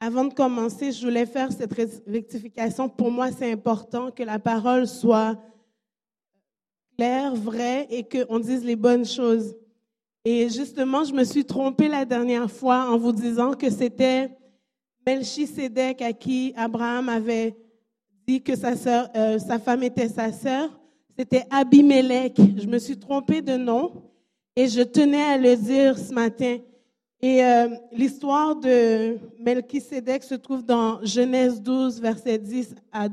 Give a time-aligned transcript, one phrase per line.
[0.00, 1.72] Avant de commencer, je voulais faire cette
[2.06, 2.88] rectification.
[2.88, 5.38] Pour moi, c'est important que la parole soit
[6.96, 9.56] claire, vraie et qu'on dise les bonnes choses.
[10.24, 14.30] Et justement, je me suis trompée la dernière fois en vous disant que c'était
[15.06, 17.56] Melchisedec à qui Abraham avait
[18.26, 18.72] dit que sa,
[19.16, 20.70] euh, sa femme était sa sœur.
[21.18, 22.36] C'était Abimelech.
[22.56, 24.10] Je me suis trompée de nom
[24.56, 26.58] et je tenais à le dire ce matin.
[27.20, 33.08] Et euh, l'histoire de Melchisedec se trouve dans Genèse 12, verset 10 à,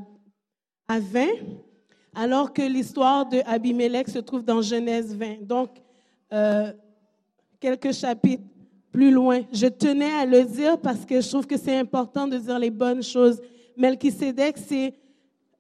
[0.88, 1.28] à 20,
[2.14, 5.48] alors que l'histoire de Abimelech se trouve dans Genèse 20.
[5.48, 5.70] Donc,
[6.34, 6.74] euh,
[7.60, 8.44] quelques chapitres
[8.92, 9.42] plus loin.
[9.54, 12.70] Je tenais à le dire parce que je trouve que c'est important de dire les
[12.70, 13.42] bonnes choses.
[13.78, 14.94] Melchisedec, c'est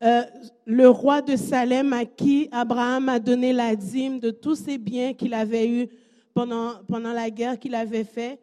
[0.03, 0.23] euh,
[0.65, 5.13] le roi de Salem à qui Abraham a donné la dîme de tous ses biens
[5.13, 5.87] qu'il avait eus
[6.33, 8.39] pendant, pendant la guerre qu'il avait fait.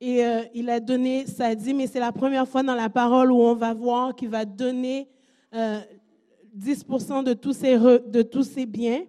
[0.00, 1.80] Et euh, il a donné sa dîme.
[1.80, 5.08] Et c'est la première fois dans la parole où on va voir qu'il va donner
[5.54, 5.80] euh,
[6.58, 9.02] 10% de tous, ses, de tous ses biens.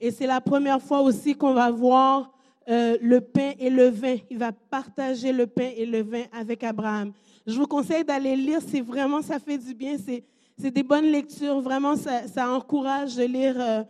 [0.00, 2.32] Et c'est la première fois aussi qu'on va voir
[2.68, 4.16] euh, le pain et le vin.
[4.30, 7.12] Il va partager le pain et le vin avec Abraham.
[7.46, 9.96] Je vous conseille d'aller lire, c'est vraiment, ça fait du bien.
[9.96, 10.22] C'est
[10.60, 11.60] c'est des bonnes lectures.
[11.60, 13.82] Vraiment, ça, ça encourage de lire euh,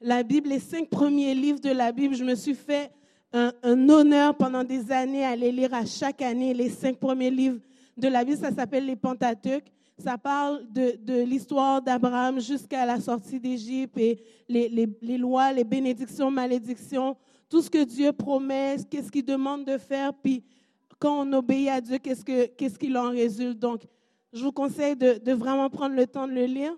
[0.00, 2.14] la Bible, les cinq premiers livres de la Bible.
[2.14, 2.90] Je me suis fait
[3.32, 7.30] un, un, honneur pendant des années à les lire à chaque année les cinq premiers
[7.30, 7.60] livres
[7.96, 8.38] de la Bible.
[8.38, 9.70] Ça s'appelle les Pentateuques.
[10.00, 17.16] Ça parle de, l'histoire d'Abraham jusqu'à la sortie d'Égypte et les, lois, les bénédictions, malédictions,
[17.50, 20.42] tout ce que Dieu promet, qu'est-ce qu'il demande de faire, puis
[20.98, 23.58] quand on obéit à Dieu, qu'est-ce qu'il en résulte.
[23.58, 23.82] Donc,
[24.32, 26.72] je vous conseille de, vraiment prendre le temps de le lire.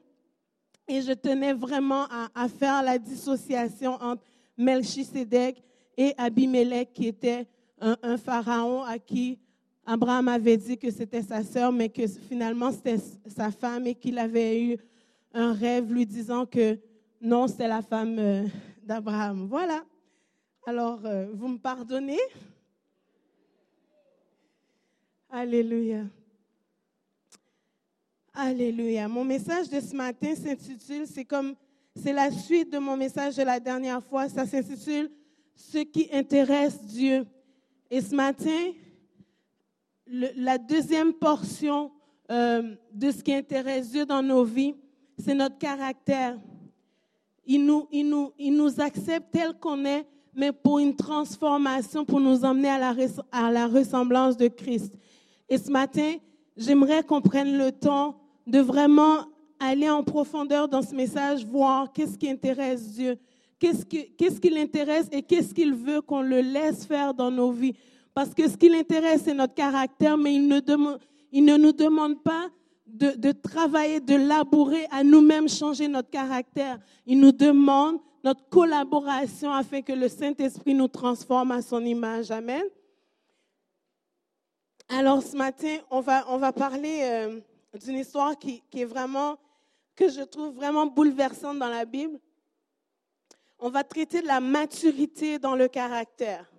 [0.88, 4.22] Et je tenais vraiment à, faire la dissociation entre
[4.58, 5.62] Melchisedec
[5.96, 7.46] et Abimelech, qui était
[7.80, 9.38] un, pharaon à qui
[9.84, 14.18] Abraham avait dit que c'était sa sœur, mais que finalement c'était sa femme et qu'il
[14.18, 14.76] avait eu
[15.34, 16.78] un rêve lui disant que
[17.20, 18.44] non, c'était la femme euh,
[18.82, 19.46] d'Abraham.
[19.48, 19.84] Voilà.
[20.66, 22.18] Alors, euh, vous me pardonnez?
[25.30, 26.04] Alléluia.
[28.34, 29.08] Alléluia.
[29.08, 31.54] Mon message de ce matin s'intitule, c'est comme,
[31.96, 35.10] c'est la suite de mon message de la dernière fois, ça s'intitule
[35.54, 37.26] Ce qui intéresse Dieu.
[37.90, 38.72] Et ce matin,
[40.06, 41.90] la deuxième portion
[42.30, 44.74] euh, de ce qui intéresse Dieu dans nos vies,
[45.18, 46.38] c'est notre caractère.
[47.44, 52.20] Il nous, il nous, il nous accepte tel qu'on est, mais pour une transformation, pour
[52.20, 52.94] nous emmener à la,
[53.30, 54.94] à la ressemblance de Christ.
[55.48, 56.14] Et ce matin,
[56.56, 59.26] j'aimerais qu'on prenne le temps de vraiment
[59.60, 63.18] aller en profondeur dans ce message, voir qu'est-ce qui intéresse Dieu,
[63.62, 67.74] qu'est-ce qui, qui l'intéresse et qu'est-ce qu'il veut qu'on le laisse faire dans nos vies?
[68.14, 72.48] Parce que ce qui l'intéresse, c'est notre caractère, mais il ne, nous demande pas
[72.86, 76.78] de, de travailler, de labourer à nous-mêmes changer notre caractère.
[77.06, 82.30] Il nous demande notre collaboration afin que le Saint-Esprit nous transforme à son image.
[82.30, 82.64] Amen.
[84.88, 87.00] Alors ce matin, on va, on va parler...
[87.02, 87.40] Euh,
[87.78, 89.38] d'une histoire qui, est vraiment,
[89.96, 92.18] que je trouve vraiment bouleversante dans la Bible.
[93.64, 96.50] On va traiter de la maturité dans le caractère.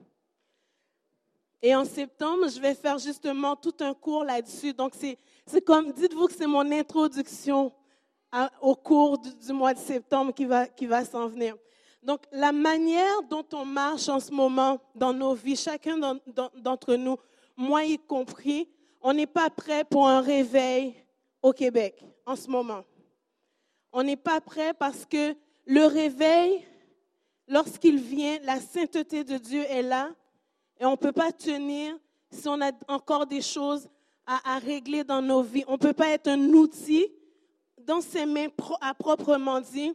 [1.61, 4.71] Et en septembre, je vais faire justement tout un cours là-dessus.
[4.71, 7.73] Donc, c'est comme, dites-vous que c'est mon introduction
[8.61, 11.57] au cours du, mois de septembre qui va, s'en venir.
[12.01, 15.97] Donc, la manière dont on marche en ce moment dans nos vies, chacun
[16.55, 17.17] d'entre nous,
[17.57, 18.69] moi y compris,
[19.01, 20.95] on n'est pas prêt pour un réveil
[21.41, 22.85] au Québec en ce moment.
[23.91, 25.35] On n'est pas prêt parce que
[25.65, 26.65] le réveil,
[27.47, 30.09] lorsqu'il vient, la sainteté de Dieu est là
[30.79, 31.97] et on ne peut pas tenir
[32.31, 33.87] si on a encore des choses
[34.25, 35.65] à, régler dans nos vies.
[35.67, 37.07] On ne peut pas être un outil
[37.81, 38.47] dans ses mains
[38.81, 39.93] à proprement dit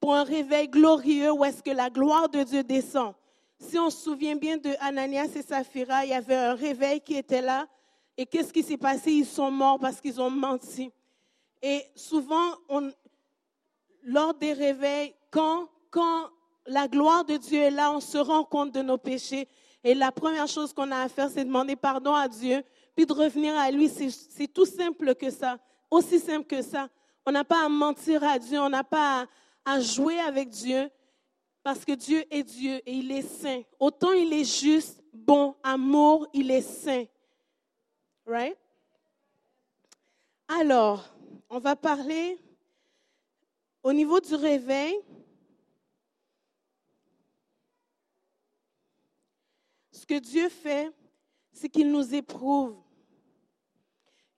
[0.00, 3.14] pour un réveil glorieux où est-ce que la gloire de Dieu descend.
[3.58, 7.16] Si on se souvient bien de Ananias et Saphira, il y avait un réveil qui
[7.16, 7.66] était là
[8.16, 9.12] et qu'est-ce qui s'est passé?
[9.12, 10.90] Ils sont morts parce qu'ils ont menti.
[11.62, 12.90] Et souvent, on,
[14.02, 16.30] lors des réveils, quand, quand
[16.66, 19.48] la gloire de Dieu est là, on se rend compte de nos péchés.
[19.84, 22.62] Et la première chose qu'on a à faire, c'est demander pardon à Dieu,
[22.94, 23.88] puis de revenir à lui.
[23.88, 25.58] C'est tout simple que ça,
[25.90, 26.88] aussi simple que ça.
[27.24, 29.26] On n'a pas à mentir à Dieu, on n'a pas à,
[29.74, 30.90] à jouer avec Dieu,
[31.62, 33.62] parce que Dieu est Dieu et il est saint.
[33.80, 37.04] Autant il est juste, bon, amour, il est saint.
[38.24, 38.56] Right?
[40.48, 41.04] Alors,
[41.50, 42.38] on va parler
[43.82, 44.96] au niveau du réveil.
[50.08, 50.92] Ce que Dieu fait,
[51.50, 52.76] c'est qu'il nous éprouve.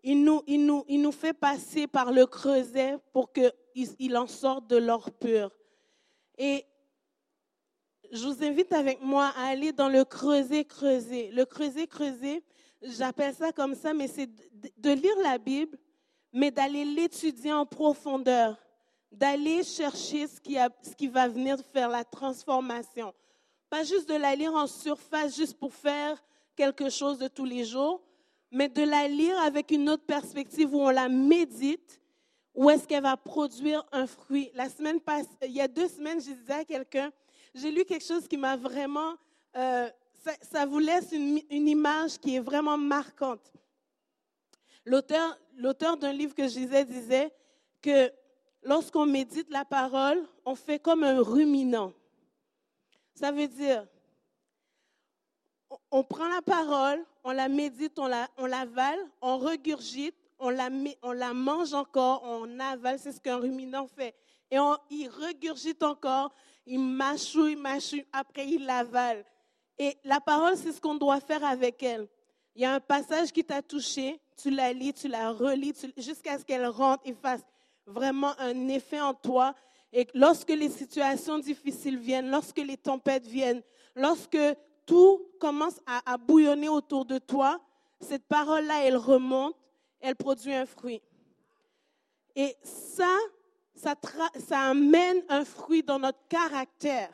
[0.02, 3.52] il nous, il nous, il nous fait passer par le creuset pour qu'il
[3.98, 5.50] il en sorte de l'or pur.
[6.38, 6.64] Et
[8.10, 11.28] je vous invite avec moi à aller dans le creuset creuset.
[11.34, 12.42] Le creuset creuset,
[12.80, 14.30] j'appelle ça comme ça, mais c'est
[14.78, 15.76] de lire la Bible,
[16.32, 18.56] mais d'aller l'étudier en profondeur,
[19.12, 23.12] d'aller chercher ce qui, a, ce qui va venir faire la transformation.
[23.70, 26.22] Pas juste de la lire en surface, juste pour faire
[26.56, 28.02] quelque chose de tous les jours,
[28.50, 32.00] mais de la lire avec une autre perspective où on la médite,
[32.54, 34.50] où est-ce qu'elle va produire un fruit.
[34.54, 37.12] La semaine passée, il y a deux semaines, je disais à quelqu'un,
[37.54, 39.14] j'ai lu quelque chose qui m'a vraiment,
[39.56, 39.88] euh,
[40.42, 43.52] ça, vous laisse une, image qui est vraiment marquante.
[44.84, 47.32] L'auteur, l'auteur d'un livre que je lisais disait
[47.82, 48.10] que
[48.62, 51.92] lorsqu'on médite la parole, on fait comme un ruminant.
[53.18, 53.84] Ça veut dire,
[55.90, 60.68] on prend la parole, on la médite, on la, on l'avale, on regurgite, on la,
[61.02, 64.14] on la mange encore, on avale, c'est ce qu'un ruminant fait.
[64.52, 66.32] Et on, il regurgite encore,
[66.64, 69.24] il mâchouille, mâchouille, après il l'avale.
[69.76, 72.06] Et la parole, c'est ce qu'on doit faire avec elle.
[72.54, 76.38] Il y a un passage qui t'a touché, tu la lis, tu la relis, jusqu'à
[76.38, 77.42] ce qu'elle rentre et fasse
[77.84, 79.56] vraiment un effet en toi.
[79.92, 83.62] Et lorsque les situations difficiles viennent, lorsque les tempêtes viennent,
[83.94, 84.38] lorsque
[84.84, 87.60] tout commence à, bouillonner autour de toi,
[88.00, 89.56] cette parole-là, elle remonte,
[90.00, 91.02] elle produit un fruit.
[92.36, 93.14] Et ça,
[93.74, 93.94] ça,
[94.50, 97.12] amène un fruit dans notre caractère.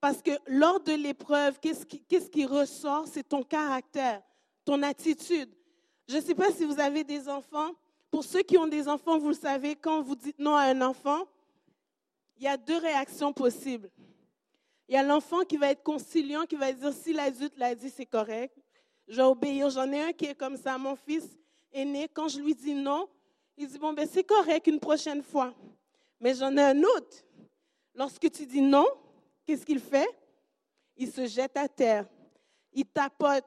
[0.00, 3.06] Parce que lors de l'épreuve, qu'est-ce qui ressort?
[3.06, 4.22] C'est ton caractère,
[4.64, 5.50] ton attitude.
[6.08, 7.72] Je ne sais pas si vous avez des enfants.
[8.10, 10.80] Pour ceux qui ont des enfants, vous le savez, quand vous dites non à un
[10.80, 11.26] enfant,
[12.38, 13.90] il y a deux réactions possibles.
[14.88, 17.90] Il y a l'enfant qui va être conciliant, qui va dire si l'adulte l'a dit,
[17.90, 18.56] c'est correct.
[19.06, 19.68] Je vais obéir.
[19.70, 20.78] J'en ai un qui est comme ça.
[20.78, 21.26] Mon fils
[21.72, 23.08] aîné, quand je lui dis non,
[23.56, 25.54] il dit bon, ben c'est correct une prochaine fois.
[26.20, 27.24] Mais j'en ai un autre.
[27.94, 28.86] Lorsque tu dis non,
[29.44, 30.08] qu'est-ce qu'il fait?
[30.96, 32.06] Il se jette à terre.
[32.72, 33.44] Il tapote.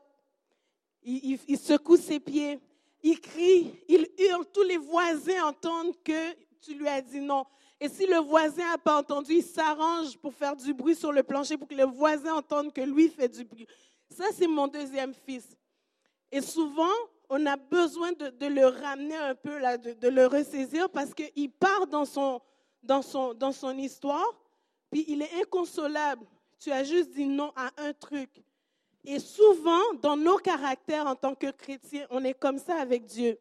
[1.03, 2.59] Il, secoue ses pieds.
[3.01, 3.73] Il crie.
[3.87, 4.45] Il hurle.
[4.53, 7.45] Tous les voisins entendent que tu lui as dit non.
[7.83, 11.23] Et si le voisin n'a pas entendu, il s'arrange pour faire du bruit sur le
[11.23, 13.65] plancher pour que le voisin entende que lui fait du bruit.
[14.07, 15.47] Ça, c'est mon deuxième fils.
[16.31, 16.93] Et souvent,
[17.27, 19.59] on a besoin de, le ramener un peu,
[19.99, 22.39] de, le ressaisir parce qu'il part dans son,
[22.83, 24.31] dans, son, dans son histoire,
[24.91, 26.27] puis il est inconsolable.
[26.59, 28.29] Tu as juste dit non à un truc.
[29.03, 33.39] Et souvent, dans nos caractères en tant que chrétiens, on est comme ça avec Dieu.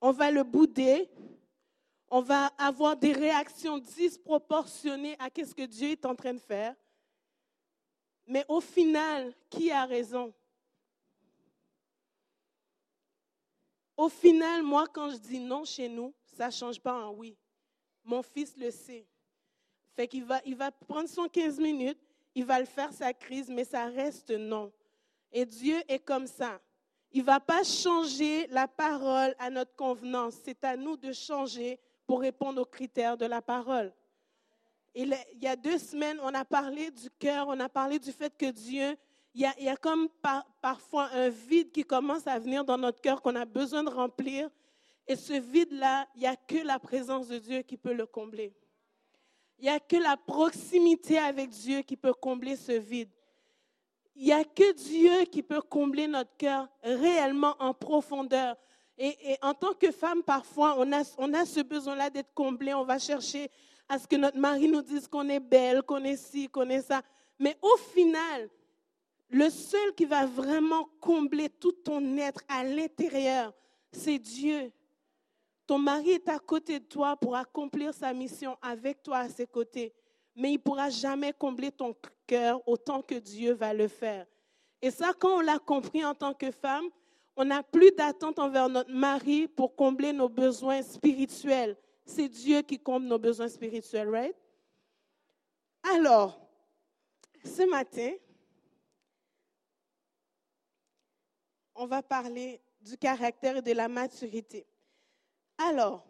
[0.00, 1.08] On va le bouder,
[2.16, 6.72] on va avoir des réactions disproportionnées à ce que Dieu est en train de faire.
[8.24, 10.32] Mais au final, qui a raison?
[13.96, 17.36] Au final, moi, quand je dis non chez nous, ça ne change pas en oui.
[18.04, 19.08] Mon fils le sait.
[19.96, 21.98] Fait qu'il va, il va prendre son 15 minutes,
[22.36, 24.72] il va le faire sa crise, mais ça reste non.
[25.32, 26.60] Et Dieu est comme ça.
[27.10, 30.36] Il ne va pas changer la parole à notre convenance.
[30.44, 33.92] C'est à nous de changer pour répondre aux critères de la parole.
[34.94, 38.36] il y a deux semaines, on a parlé du cœur, on a parlé du fait
[38.36, 38.96] que Dieu,
[39.34, 40.08] il y a, comme
[40.62, 44.48] parfois un vide qui commence à venir dans notre cœur qu'on a besoin de remplir.
[45.08, 48.54] Et ce vide-là, il n'y a que la présence de Dieu qui peut le combler.
[49.58, 53.10] Il n'y a que la proximité avec Dieu qui peut combler ce vide.
[54.14, 58.56] Il n'y a que Dieu qui peut combler notre cœur réellement en profondeur.
[58.96, 62.72] Et, en tant que femme, parfois, on a, on a ce besoin-là d'être comblé.
[62.74, 63.50] On va chercher
[63.88, 66.82] à ce que notre mari nous dise qu'on est belle, qu'on est ci, qu'on est
[66.82, 67.02] ça.
[67.38, 68.48] Mais au final,
[69.28, 73.52] le seul qui va vraiment combler tout ton être à l'intérieur,
[73.90, 74.72] c'est Dieu.
[75.66, 79.46] Ton mari est à côté de toi pour accomplir sa mission avec toi à ses
[79.46, 79.92] côtés.
[80.36, 81.96] Mais il ne pourra jamais combler ton
[82.26, 84.26] cœur autant que Dieu va le faire.
[84.82, 86.84] Et ça, quand on l'a compris en tant que femme,
[87.36, 91.76] on n'a plus d'attente envers notre mari pour combler nos besoins spirituels.
[92.06, 94.36] C'est Dieu qui comble nos besoins spirituels, right?
[95.94, 96.40] Alors,
[97.44, 98.12] ce matin,
[101.74, 104.66] on va parler du caractère et de la maturité.
[105.58, 106.06] Alors,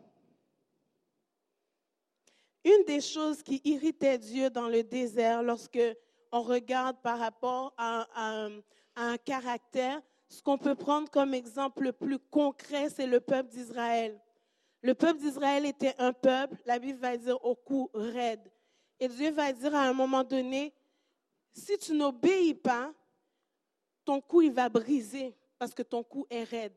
[2.64, 5.80] une des choses qui irritait Dieu dans le désert lorsque
[6.32, 8.06] on regarde par rapport à
[8.96, 10.00] un caractère,
[10.34, 14.20] ce qu'on peut prendre comme exemple le plus concret, c'est le peuple d'Israël.
[14.82, 18.42] Le peuple d'Israël était un peuple, la Bible va dire au cou raide.
[18.98, 20.74] Et Dieu va dire à un moment donné,
[21.52, 22.92] si tu n'obéis pas,
[24.04, 25.34] ton cou il va briser.
[25.56, 26.74] parce que ton cou est raide.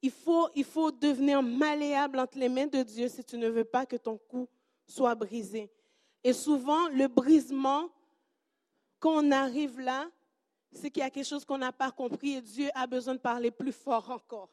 [0.00, 3.64] Il faut, il faut devenir malléable entre les mains de Dieu si tu ne veux
[3.64, 4.48] pas que ton cou
[4.86, 5.70] soit brisé.
[6.24, 7.90] Et souvent, le brisement,
[8.98, 10.08] quand on arrive là,
[10.72, 13.20] c'est qu'il y a quelque chose qu'on n'a pas compris et Dieu a besoin de
[13.20, 14.50] parler plus fort encore.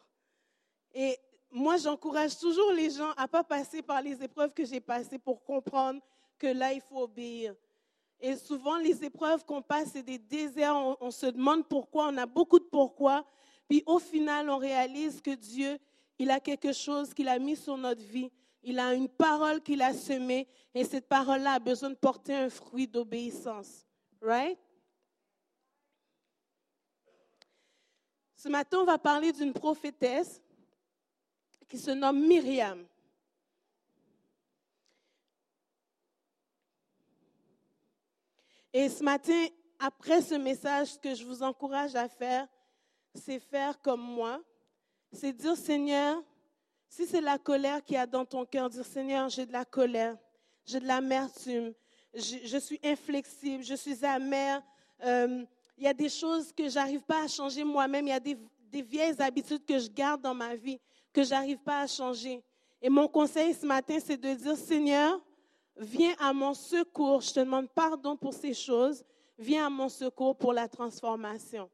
[0.94, 1.18] Et
[1.52, 5.20] moi, j'encourage toujours les gens à ne pas passer par les épreuves que j'ai passées
[5.20, 6.02] pour comprendre
[6.38, 7.56] que là, il faut obéir.
[8.20, 10.76] Et souvent, les épreuves qu'on passe, c'est des déserts.
[11.00, 13.26] On, se demande pourquoi, on a beaucoup de pourquoi.
[13.68, 15.78] Puis au final, on réalise que Dieu,
[16.18, 18.32] il a quelque chose qu'il a mis sur notre vie.
[18.64, 20.48] Il a une parole qu'il a semée.
[20.74, 23.86] Et cette parole-là a besoin de porter un fruit d'obéissance.
[24.22, 24.58] Right?
[28.46, 30.40] Ce matin, on va parler d'une prophétesse
[31.68, 32.86] qui se nomme Myriam.
[38.72, 39.48] Et ce matin,
[39.80, 42.48] après ce message, ce que je vous encourage à faire,
[43.16, 44.40] c'est faire comme moi.
[45.12, 46.24] C'est dire, Seigneur,
[46.88, 49.66] si c'est la colère qu'il y a dans ton cœur, dire, Seigneur, j'ai de la
[49.66, 50.16] colère,
[50.68, 51.74] j'ai de l'amertume,
[52.14, 54.62] je, je, suis inflexible, je suis amère.
[55.04, 55.44] Euh,
[55.78, 58.08] il y a des choses que j'arrive pas à changer moi-même.
[58.08, 58.38] Il y a des,
[58.82, 60.80] vieilles habitudes que je garde dans ma vie
[61.14, 62.44] que j'arrive pas à changer.
[62.82, 65.20] Et mon conseil ce matin, c'est de dire, Seigneur,
[65.78, 67.22] viens à mon secours.
[67.22, 69.04] Je te demande pardon pour ces choses.
[69.38, 71.70] Viens à mon secours pour la transformation.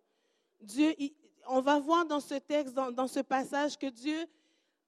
[0.61, 0.93] Dieu,
[1.47, 4.27] on va voir dans ce texte, dans, ce passage, que Dieu,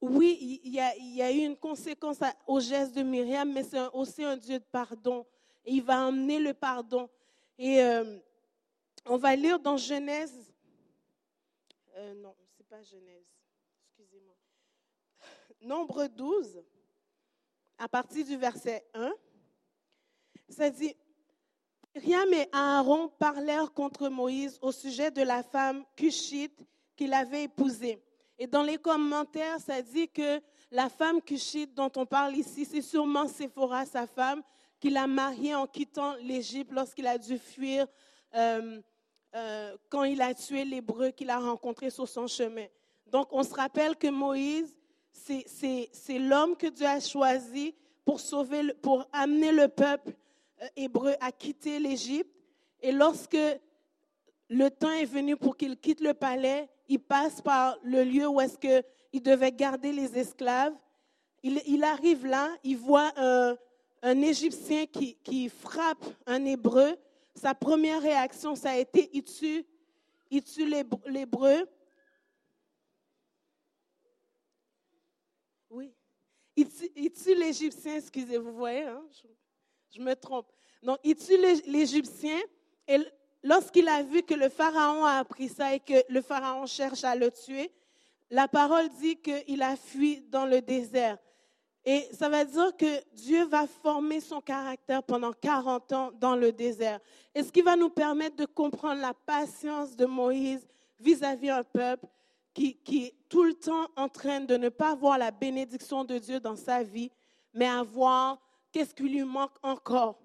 [0.02, 3.64] oui, il y, a, il y a, eu une conséquence au geste de Myriam, mais
[3.64, 5.26] c'est aussi un Dieu de pardon.
[5.66, 7.10] Et il va emmener le pardon.
[7.58, 8.20] Et euh,
[9.06, 10.54] on va lire dans Genèse.
[11.96, 13.26] Euh, non, c'est pas Genèse.
[13.88, 14.36] Excusez-moi.
[15.62, 16.64] Nombre 12,
[17.78, 19.14] à partir du verset 1.
[20.50, 20.96] Ça dit
[21.96, 28.02] Myriam et Aaron parlèrent contre Moïse au sujet de la femme Cushite qu'il avait épousée.
[28.40, 30.42] Et dans les commentaires, ça dit que
[30.72, 34.42] la femme Cushite dont on parle ici, c'est sûrement Séphora, sa femme,
[34.80, 37.88] qu'il a mariée en quittant l'Égypte lorsqu'il a dû fuir
[38.34, 38.82] euh,
[39.36, 42.66] euh, quand il a tué l'Hébreu qu'il a rencontré sur son chemin.
[43.08, 44.76] Donc, on se rappelle que Moïse,
[45.12, 47.74] c'est l'homme que Dieu a choisi
[48.06, 50.14] pour sauver, pour amener le peuple
[50.62, 52.32] euh, hébreu à quitter l'Égypte.
[52.82, 53.38] Et lorsque
[54.50, 58.42] le temps est venu pour qu'il quitte le palais, il passe par le lieu où
[58.42, 60.74] est-ce qu'il devait garder les esclaves.
[61.46, 63.58] Il, arrive là, il voit un,
[64.02, 66.96] un Égyptien qui, frappe un Hébreu.
[67.36, 69.66] Sa première réaction, ça a été, il tue,
[70.30, 71.68] il tue l'Hébreu.
[75.70, 75.94] Oui.
[76.56, 79.04] Il tue, l'Égyptien, excusez, vous voyez, hein?
[79.12, 79.28] je,
[79.96, 80.52] je, me trompe.
[80.84, 82.40] Donc, il tue l'Égyptien
[82.88, 83.00] et
[83.42, 87.16] lorsqu'il a vu que le Pharaon a appris ça et que le Pharaon cherche à
[87.16, 87.72] le tuer,
[88.30, 91.18] la parole dit qu'il a fui dans le désert.
[91.86, 96.52] Et ça veut dire que Dieu va former son caractère pendant 40 ans dans le
[96.52, 97.00] désert.
[97.36, 100.66] Et ce qui va nous permettre de comprendre la patience de Moïse
[101.00, 102.06] vis-à-vis d'un peuple
[102.54, 106.18] qui, qui est tout le temps en train de ne pas voir la bénédiction de
[106.18, 107.12] Dieu dans sa vie,
[107.54, 108.40] mais à voir
[108.72, 110.20] qu'est-ce qui lui manque encore.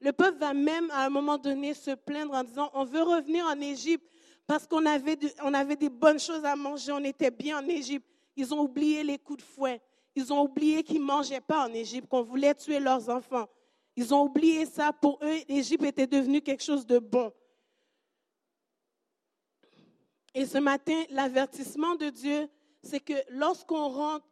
[0.00, 3.44] Le peuple va même à un moment donné se plaindre en disant, on veut revenir
[3.46, 4.06] en Égypte
[4.46, 8.06] parce qu'on avait, avait des bonnes choses à manger, on était bien en Égypte.
[8.36, 9.80] Ils ont oublié les coups de fouet.
[10.14, 13.46] Ils ont oublié qu'ils ne mangeaient pas en Égypte, qu'on voulait tuer leurs enfants.
[13.96, 14.92] Ils ont oublié ça.
[14.92, 17.32] Pour eux, l'Égypte était devenue quelque chose de bon.
[20.34, 22.48] Et ce matin, l'avertissement de Dieu,
[22.82, 24.26] c'est que lorsqu'on rentre,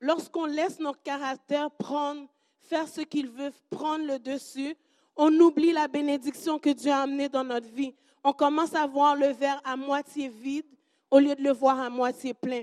[0.00, 2.28] lorsqu'on laisse notre caractère prendre,
[2.60, 4.76] faire ce qu'il veut, prendre le dessus,
[5.16, 7.94] on oublie la bénédiction que Dieu a amenée dans notre vie.
[8.22, 10.66] On commence à voir le verre à moitié vide
[11.10, 12.62] au lieu de le voir à moitié plein.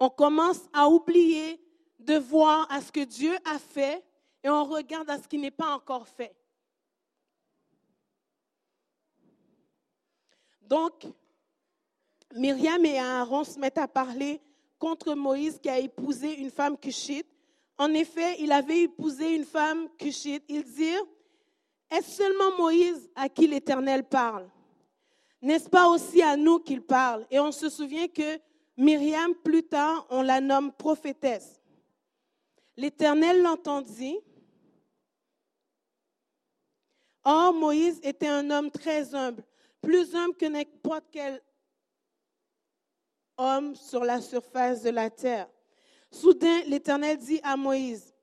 [0.00, 1.60] On commence à oublier
[2.04, 4.04] de voir à ce que Dieu a fait
[4.42, 6.34] et on regarde à ce qui n'est pas encore fait.
[10.62, 11.06] Donc,
[12.34, 14.40] Myriam et Aaron se mettent à parler
[14.78, 17.26] contre Moïse qui a épousé une femme cushite.
[17.78, 20.44] En effet, il avait épousé une femme cushite.
[20.48, 21.04] Ils dirent,
[21.90, 24.48] est-ce seulement Moïse à qui l'Éternel parle?
[25.40, 27.26] N'est-ce pas aussi à nous qu'il parle?
[27.30, 28.40] Et on se souvient que
[28.76, 31.60] Myriam, plus tard, on la nomme prophétesse.
[32.76, 34.18] L'Éternel l'entendit.
[37.24, 39.42] Or, Moïse était un homme très humble,
[39.80, 41.42] plus humble que n'importe quel
[43.38, 45.48] homme sur la surface de la terre.
[46.10, 48.14] Soudain, l'Éternel dit à Moïse,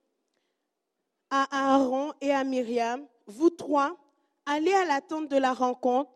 [1.29, 3.97] à Aaron et à Myriam, vous trois,
[4.45, 6.11] allez à la tente de la rencontre.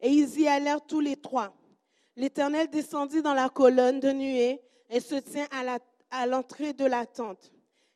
[0.00, 1.52] Et ils y allèrent tous les trois.
[2.16, 5.46] L'Éternel descendit dans la colonne de nuée et se tient
[6.10, 7.52] à l'entrée de la tente.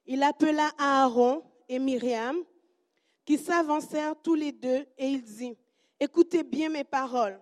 [0.07, 2.37] Il appela Aaron et Myriam,
[3.25, 5.57] qui s'avancèrent tous les deux, et il dit,
[5.99, 7.41] Écoutez bien mes paroles.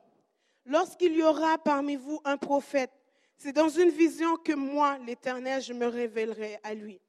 [0.65, 2.93] Lorsqu'il y aura parmi vous un prophète,
[3.37, 7.01] c'est dans une vision que moi, l'Éternel, je me révélerai à lui.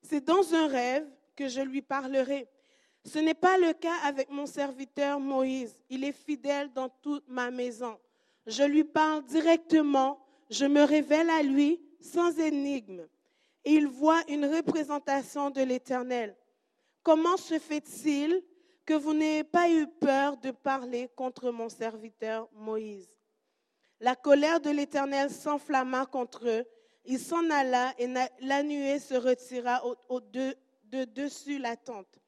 [0.00, 1.06] C'est dans un rêve
[1.36, 2.48] que je lui parlerai.
[3.04, 5.74] Ce n'est pas le cas avec mon serviteur Moïse.
[5.90, 7.98] Il est fidèle dans toute ma maison.
[8.46, 13.06] Je lui parle directement, je me révèle à lui sans énigme.
[13.64, 16.36] Et il voit une représentation de l'Éternel.
[17.02, 18.42] Comment se fait-il
[18.84, 23.08] que vous n'ayez pas eu peur de parler contre mon serviteur Moïse?
[24.00, 26.64] La colère de l'Éternel s'enflamma contre eux.
[27.04, 28.06] Il s'en alla et
[28.40, 32.20] la nuée se retira au, de, de dessus la tente.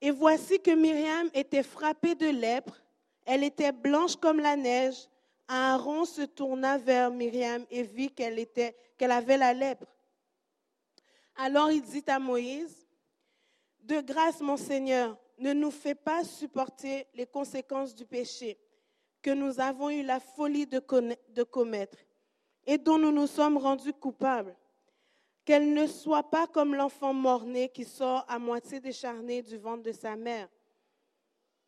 [0.00, 2.82] Et voici que Myriam était frappée de lèpre.
[3.24, 5.08] Elle était blanche comme la neige.
[5.48, 9.92] Aaron se tourna vers Myriam et vit qu'elle était, qu'elle avait la lèpre.
[11.34, 12.86] Alors il dit à Moïse,
[13.80, 18.60] De grâce, mon Seigneur, ne nous fais pas supporter les conséquences du péché
[19.20, 20.78] que nous avons eu la folie de,
[21.42, 21.98] commettre
[22.64, 24.54] et dont nous nous sommes rendus coupables
[25.44, 29.90] qu'elle ne soit pas comme l'enfant mort-né qui sort à moitié décharné du ventre de
[29.90, 30.48] sa mère.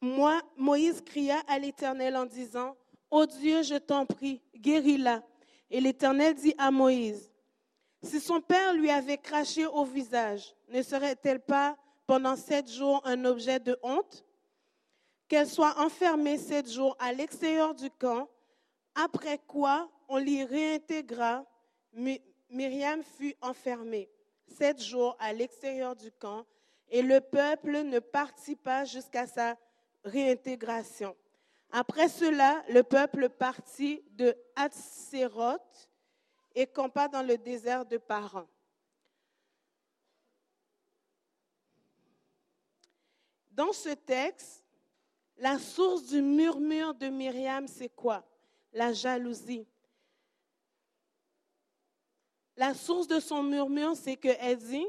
[0.01, 2.77] Moi, Moïse cria à l'Éternel en disant,
[3.11, 5.25] Ô Dieu, je t'en prie, guéris-la.
[5.75, 7.29] Et l'Éternel dit à Moïse,
[8.01, 11.77] Si son père lui avait craché au visage, ne serait-elle pas
[12.07, 14.25] pendant sept jours un objet de honte?
[15.27, 18.29] Qu'elle soit enfermée sept jours à l'extérieur du camp,
[18.95, 21.45] après quoi on l'y réintégra
[22.51, 24.09] Myriam fut enfermée
[24.47, 26.47] sept jours à l'extérieur du camp
[26.89, 29.57] et le peuple ne partit pas jusqu'à sa
[30.05, 31.17] réintégration.
[31.77, 35.91] Après cela, le peuple partit de Hatzeroth
[36.55, 38.47] et campa dans le désert de Paran.
[43.51, 44.65] Dans ce texte,
[45.37, 48.25] la source du murmure de Myriam, c'est quoi?
[48.73, 49.67] La jalousie.
[52.57, 54.87] La source de son murmure, c'est qu'elle dit,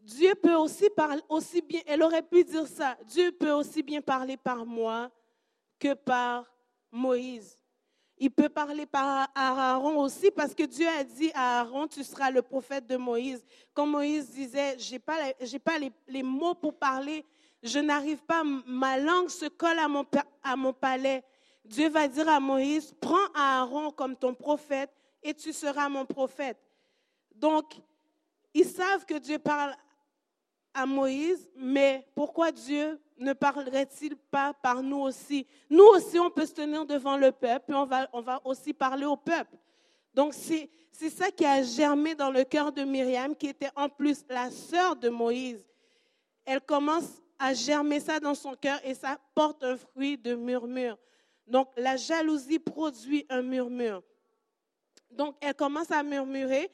[0.00, 4.00] Dieu peut aussi parler, aussi bien, elle aurait pu dire ça, Dieu peut aussi bien
[4.00, 5.12] parler par moi
[5.78, 6.44] que par
[6.90, 7.58] Moïse.
[8.20, 12.30] Il peut parler par Aaron aussi parce que Dieu a dit à Aaron, tu seras
[12.30, 13.44] le prophète de Moïse.
[13.72, 17.24] Quand Moïse disait, j'ai pas, j'ai pas les, mots pour parler,
[17.62, 21.22] je n'arrive pas, ma langue se colle à mon palais.
[21.64, 24.90] Dieu va dire à Moïse, prends Aaron comme ton prophète
[25.22, 26.58] et tu seras mon prophète.
[27.34, 27.80] Donc,
[28.52, 29.76] ils savent que Dieu parle
[30.74, 35.46] à Moïse, mais pourquoi Dieu ne parlerait-il pas par nous aussi?
[35.68, 38.72] Nous aussi, on peut se tenir devant le peuple et on va, on va aussi
[38.72, 39.56] parler au peuple.
[40.14, 44.24] Donc, c'est, ça qui a germé dans le cœur de Myriam, qui était en plus
[44.28, 45.64] la sœur de Moïse.
[46.44, 50.98] Elle commence à germer ça dans son cœur et ça porte un fruit de murmure.
[51.46, 54.02] Donc, la jalousie produit un murmure.
[55.10, 56.70] Donc, elle commence à murmurer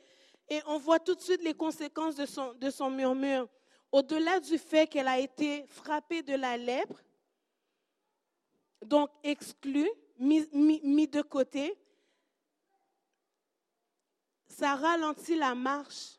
[0.49, 3.49] et on voit tout de suite les conséquences de son, de son murmure.
[3.95, 7.01] Au-delà du fait qu'elle a été frappée de la lèpre,
[8.85, 11.79] donc exclue, mise mis, de côté,
[14.49, 16.19] ça ralentit la marche.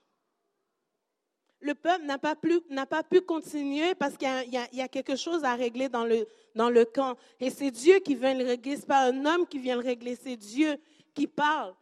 [1.60, 4.30] Le peuple n'a pas, pu continuer parce qu'il
[4.72, 7.18] y, a quelque chose à régler dans le, camp.
[7.42, 10.16] Et c'est Dieu qui vient le régler, ce pas un homme qui vient le régler,
[10.16, 10.78] c'est Dieu
[11.14, 11.76] qui parle.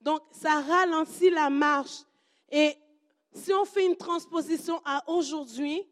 [0.00, 2.04] Donc, ça ralentit la marche.
[2.48, 2.76] Et
[3.36, 5.82] si on fait une transposition à aujourd'hui,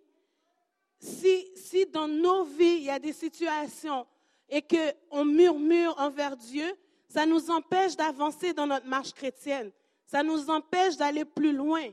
[0.99, 4.07] si, si dans nos vies, il y a des situations
[4.49, 6.67] et qu'on murmure envers Dieu,
[7.09, 9.71] ça nous empêche d'avancer dans notre marche chrétienne.
[10.07, 11.85] Ça nous empêche d'aller plus loin.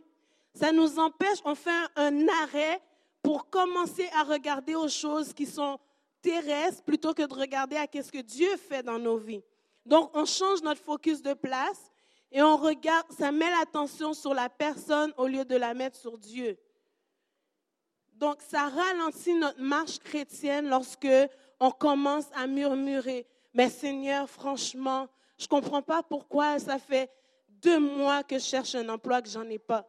[0.53, 2.81] Ça nous empêche, on fait un, arrêt
[3.21, 5.79] pour commencer à regarder aux choses qui sont
[6.21, 9.43] terrestres plutôt que de regarder à ce que Dieu fait dans nos vies.
[9.85, 11.90] Donc, on change notre focus de place
[12.31, 16.17] et on regarde, ça met l'attention sur la personne au lieu de la mettre sur
[16.17, 16.57] Dieu.
[18.13, 21.07] Donc, ça ralentit notre marche chrétienne lorsque
[21.59, 23.27] on commence à murmurer.
[23.53, 27.11] Mais Seigneur, franchement, je ne comprends pas pourquoi ça fait
[27.47, 29.87] deux mois que je cherche un emploi que j'en ai pas.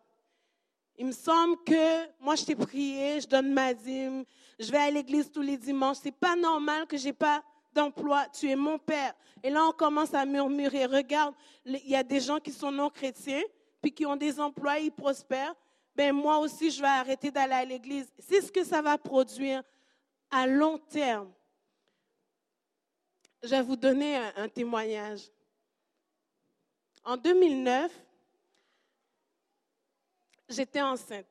[0.96, 4.24] Il me semble que moi, je t'ai prié, je donne ma dîme,
[4.58, 5.98] je vais à l'église tous les dimanches.
[6.02, 7.42] C'est pas normal que j'ai pas
[7.74, 9.14] d'emploi, tu es mon père.
[9.42, 10.86] Et là, on commence à murmurer.
[10.86, 13.42] Regarde, il y a des gens qui sont non chrétiens,
[13.80, 15.54] puis qui ont des emplois, ils prospèrent.
[15.94, 18.10] Ben, moi aussi, je vais arrêter d'aller à l'église.
[18.18, 19.62] C'est ce que ça va produire
[20.30, 21.30] à long terme.
[23.42, 25.28] je vais vous donner un, témoignage.
[27.04, 27.92] En 2009,
[30.48, 31.26] j'étais enceinte.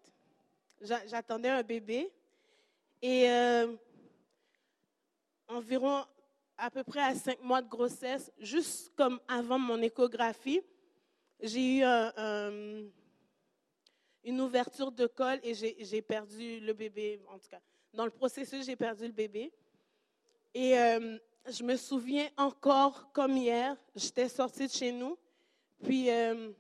[0.81, 2.11] J'attendais un bébé
[3.01, 3.75] et euh,
[5.47, 6.05] environ
[6.61, 10.61] à peu près à cinq mois de grossesse, juste comme avant mon échographie,
[11.41, 11.83] j'ai eu
[14.23, 17.19] une ouverture de col et j'ai perdu le bébé.
[17.27, 17.59] En tout cas,
[17.91, 19.51] dans le processus, j'ai perdu le bébé.
[20.53, 21.17] Et euh,
[21.49, 25.17] je me souviens encore comme hier, j'étais sortie de chez nous.
[25.81, 26.51] Puis euh,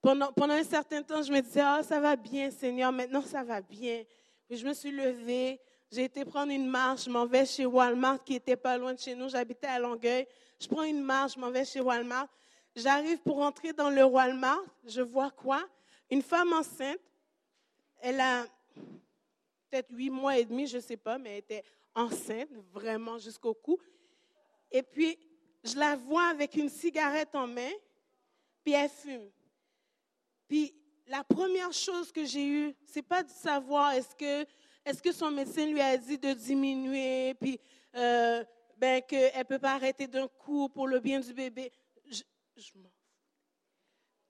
[0.00, 3.42] pendant, pendant un certain temps, je me disais, oh, ça va bien, Seigneur, maintenant ça
[3.42, 4.04] va bien.
[4.46, 5.60] Puis je me suis levée,
[5.90, 8.98] j'ai été prendre une marche, je m'en vais chez Walmart qui était pas loin de
[8.98, 9.28] chez nous.
[9.28, 10.26] J'habitais à Longueuil.
[10.60, 12.28] Je prends une marche, je m'en vais chez Walmart.
[12.76, 14.62] J'arrive pour entrer dans le Walmart.
[14.84, 15.66] Je vois quoi?
[16.10, 17.00] Une femme enceinte.
[18.00, 18.44] Elle a
[19.70, 23.54] peut-être huit mois et demi, je ne sais pas, mais elle était enceinte, vraiment jusqu'au
[23.54, 23.78] cou.
[24.70, 25.18] Et puis,
[25.64, 27.72] je la vois avec une cigarette en main,
[28.62, 29.30] puis elle fume.
[30.46, 30.74] Puis,
[31.06, 34.46] la première chose que j'ai eue, c'est pas de savoir est-ce que
[34.84, 37.60] est-ce que son médecin lui a dit de diminuer, puis
[37.94, 38.44] euh,
[38.76, 41.70] ben, qu'elle ne peut pas arrêter d'un coup pour le bien du bébé?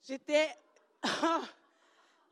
[0.02, 0.48] J'étais,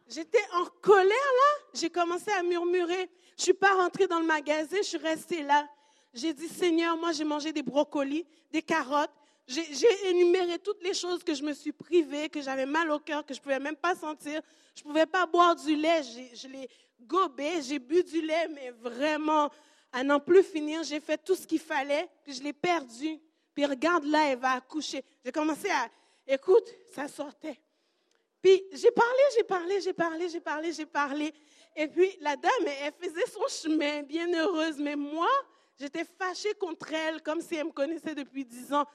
[0.08, 1.64] j'étais en colère là.
[1.74, 3.10] J'ai commencé à murmurer.
[3.36, 5.68] Je suis pas rentrée dans le magasin, je suis restée là.
[6.14, 9.12] J'ai dit, Seigneur, moi j'ai mangé des brocolis, des carottes.
[9.46, 13.24] J'ai énuméré toutes les choses que je me suis privée, que j'avais mal au cœur,
[13.24, 14.40] que je ne pouvais même pas sentir.
[14.74, 16.02] Je ne pouvais pas boire du lait.
[16.34, 16.68] Je l'ai
[17.00, 19.50] gobé, j'ai bu du lait, mais vraiment,
[19.92, 23.20] à n'en plus finir, j'ai fait tout ce qu'il fallait, puis je l'ai perdu.
[23.54, 25.04] Puis regarde là, elle va accoucher.
[25.24, 25.88] J'ai commencé à,
[26.26, 27.58] écoute, ça sortait.
[28.42, 31.34] Puis j'ai parlé, j'ai parlé, j'ai parlé, j'ai parlé, j'ai parlé.
[31.74, 34.78] Et puis la dame, elle faisait son chemin, bien heureuse.
[34.78, 35.28] Mais moi,
[35.78, 38.86] j'étais fâchée contre elle, comme si elle me connaissait depuis dix ans.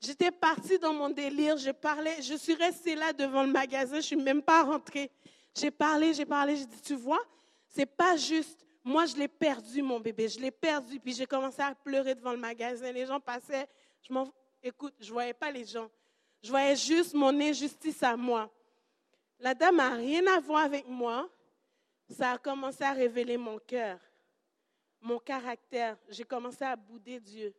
[0.00, 4.06] J'étais partie dans mon délire, je parlais, je suis restée là devant le magasin, je
[4.06, 5.10] suis même pas rentrée.
[5.54, 7.22] J'ai parlé, j'ai parlé, j'ai dit, tu vois,
[7.68, 8.66] c'est pas juste.
[8.84, 10.28] Moi, je l'ai perdu, mon bébé.
[10.28, 11.00] Je l'ai perdu.
[11.00, 12.92] Puis j'ai commencé à pleurer devant le magasin.
[12.92, 13.66] Les gens passaient.
[14.00, 14.32] Je m'en...
[14.62, 15.90] Écoute, je voyais pas les gens.
[16.40, 18.48] Je voyais juste mon injustice à moi.
[19.40, 21.28] La dame n'a rien à voir avec moi.
[22.08, 23.98] Ça a commencé à révéler mon cœur,
[25.00, 25.98] mon caractère.
[26.08, 27.52] J'ai commencé à bouder Dieu.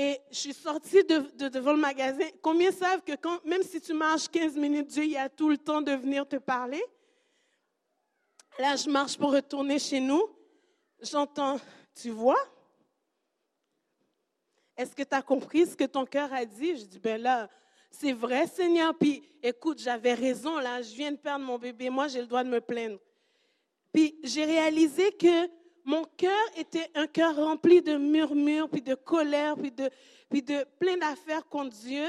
[0.00, 2.28] Et je suis sortie de, devant le magasin.
[2.40, 5.82] Combien savent que même si tu marches 15 minutes, Dieu il a tout le temps
[5.82, 6.80] de venir te parler?
[8.60, 10.22] Là, je marche pour retourner chez nous.
[11.02, 11.58] J'entends,
[12.00, 12.38] tu vois?
[14.76, 16.76] Est-ce que tu as compris ce que ton cœur a dit?
[16.76, 17.50] Je dis, ben là,
[17.90, 18.96] c'est vrai, Seigneur.
[18.96, 21.90] Puis, écoute, j'avais raison, là, je viens de perdre mon bébé.
[21.90, 23.00] Moi, j'ai le droit de me plaindre.
[23.92, 25.50] Puis, j'ai réalisé que
[25.88, 29.88] mon cœur était un cœur rempli de murmures, puis de colère, puis de,
[30.28, 32.04] puis de plein d'affaires contre Dieu,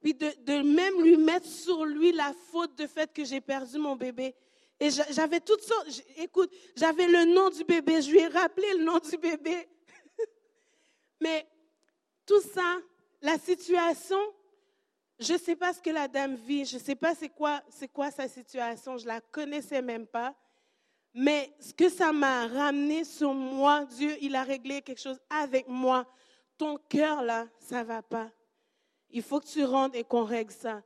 [0.00, 3.76] puis de, de même lui mettre sur lui la faute de fait que j'ai perdu
[3.78, 4.34] mon bébé.
[4.80, 5.86] Et j'avais toutes sortes.
[6.16, 8.00] Écoute, j'avais le nom du bébé.
[8.00, 9.68] Je lui ai rappelé le nom du bébé.
[11.20, 11.46] Mais
[12.24, 12.78] tout ça,
[13.20, 14.16] la situation,
[15.18, 16.64] je ne sais pas ce que la dame vit.
[16.64, 18.96] Je ne sais pas c'est quoi, c'est quoi sa situation.
[18.96, 20.34] Je la connaissais même pas.
[21.12, 25.66] Mais ce que ça m'a ramené sur moi, Dieu, il a réglé quelque chose avec
[25.68, 26.06] moi.
[26.56, 28.30] Ton cœur là, ça va pas.
[29.10, 30.82] Il faut que tu rentres et qu'on règle ça.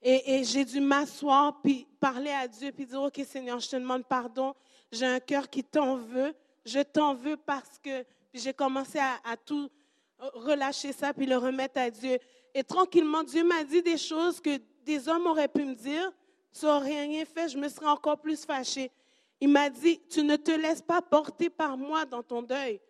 [0.00, 4.04] Et, j'ai dû m'asseoir, puis parler à Dieu, puis dire, OK Seigneur, je te demande
[4.04, 4.54] pardon,
[4.92, 8.04] j'ai un cœur qui t'en veut, je t'en veux parce que...
[8.34, 9.70] J'ai commencé à, tout
[10.18, 12.18] relâcher ça, puis le remettre à Dieu.
[12.54, 16.12] Et tranquillement, Dieu m'a dit des choses que des hommes auraient pu me dire,
[16.58, 18.90] tu n'aurais rien fait, je me serais encore plus fâchée.
[19.40, 22.80] Il m'a dit, tu ne te laisses pas porter par moi dans ton deuil.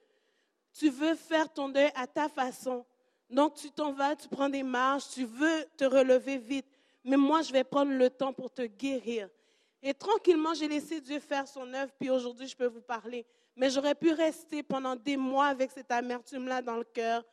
[0.72, 2.84] Tu veux faire ton deuil à ta façon.
[3.28, 6.66] Donc tu t'en vas, tu prends des marches, tu veux te relever vite
[7.08, 9.28] mais moi, je vais prendre le temps pour te guérir.
[9.82, 13.24] Et tranquillement, j'ai laissé Dieu faire son œuvre, puis aujourd'hui, je peux vous parler.
[13.56, 17.24] Mais j'aurais pu rester pendant des mois avec cette amertume-là dans le cœur,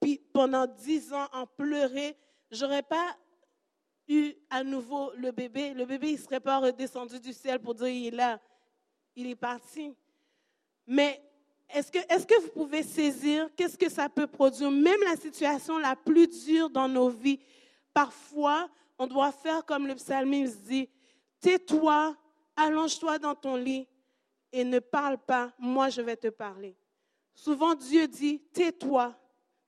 [0.00, 2.16] puis pendant dix ans en pleurer.
[2.50, 3.16] J'aurais pas
[4.08, 5.74] eu à nouveau le bébé.
[5.74, 8.40] Le bébé, il serait pas redescendu du ciel pour dire il est là.
[9.16, 9.94] Il est parti.
[10.86, 11.22] Mais
[11.72, 15.78] est-ce que, est que vous pouvez saisir qu'est-ce que ça peut produire, même la situation
[15.78, 17.38] la plus dure dans nos vies?
[17.94, 18.68] Parfois,
[18.98, 20.88] on doit faire comme le psalmiste dit,
[21.40, 22.16] tais-toi,
[22.56, 23.86] allonge-toi dans ton lit
[24.52, 26.76] et ne parle pas, moi je vais te parler.
[27.34, 29.14] Souvent Dieu dit, tais-toi,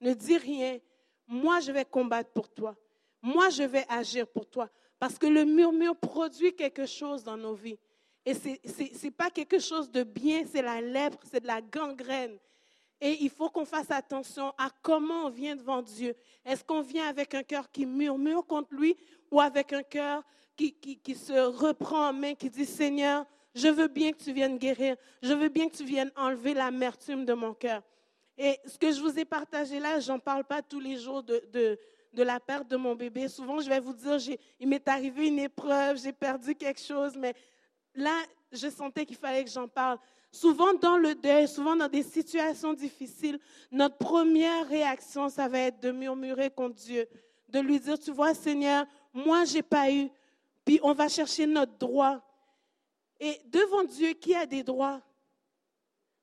[0.01, 0.79] ne dis rien,
[1.27, 2.77] moi je vais combattre pour toi,
[3.23, 4.69] moi je vais agir pour toi.
[4.99, 7.79] Parce que le murmure produit quelque chose dans nos vies.
[8.25, 12.39] Et ce n'est pas quelque chose de bien, c'est la lèpre, c'est de la gangrène.
[13.01, 16.15] Et il faut qu'on fasse attention à comment on vient devant Dieu.
[16.45, 18.97] Est-ce qu'on vient avec un cœur qui murmure contre lui
[19.33, 20.23] ou avec un cœur
[20.57, 24.57] qui, qui, se reprend en main, qui dit Seigneur, je veux bien que tu viennes
[24.57, 24.95] guérir.
[25.21, 27.83] Je veux bien que tu viennes enlever l'amertume de mon cœur.
[28.39, 31.43] Et ce que je vous ai partagé là, j'en parle pas tous les jours de,
[31.53, 31.79] de,
[32.13, 33.29] de, la perte de mon bébé.
[33.29, 34.19] Souvent, je vais vous dire,
[34.61, 37.35] il m'est arrivé une épreuve, j'ai perdu quelque chose, mais
[37.95, 39.99] là, je sentais qu'il fallait que j'en parle.
[40.31, 43.39] Souvent dans le deuil, souvent dans des situations difficiles,
[43.71, 47.07] notre première réaction, ça va être de murmurer contre Dieu,
[47.49, 50.09] de lui dire, tu vois, Seigneur, moi, j'ai pas eu.
[50.65, 52.23] Puis on va chercher notre droit.
[53.21, 55.01] Et devant Dieu, qui a des droits?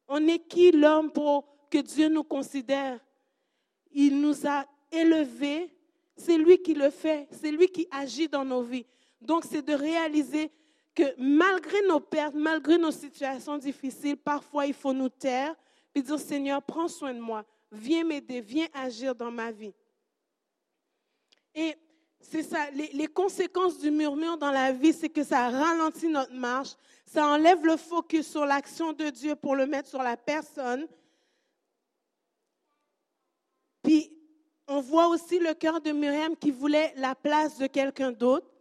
[0.08, 2.99] On est qui l'homme pour que Dieu nous considère?
[3.91, 5.71] Il nous a élevés.
[6.17, 7.27] C'est lui qui le fait.
[7.32, 8.86] C'est lui qui agit dans nos vies.
[9.21, 10.51] Donc, c'est de réaliser
[10.99, 15.55] que malgré nos pertes, malgré nos situations difficiles, parfois il faut nous taire
[15.95, 19.73] et dire Seigneur, prends soin de moi, viens m'aider, viens agir dans ma vie.
[21.55, 21.77] Et
[22.19, 26.75] c'est ça, les, conséquences du murmure dans la vie, c'est que ça ralentit notre marche,
[27.05, 30.85] ça enlève le focus sur l'action de Dieu pour le mettre sur la personne.
[33.81, 34.12] Puis,
[34.67, 38.51] on voit aussi le cœur de Myriam qui voulait la place de quelqu'un d'autre.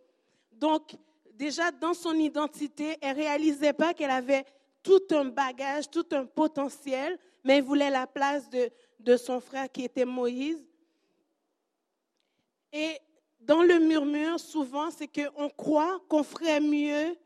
[0.52, 0.96] Donc,
[1.38, 4.44] déjà dans son identité, elle réalisait pas qu'elle avait
[4.82, 9.70] tout un bagage, tout un potentiel, mais elle voulait la place de, de son frère
[9.70, 10.62] qui était Moïse.
[12.72, 12.98] Et
[13.40, 17.16] dans le murmure, souvent, c'est qu'on croit qu'on ferait mieux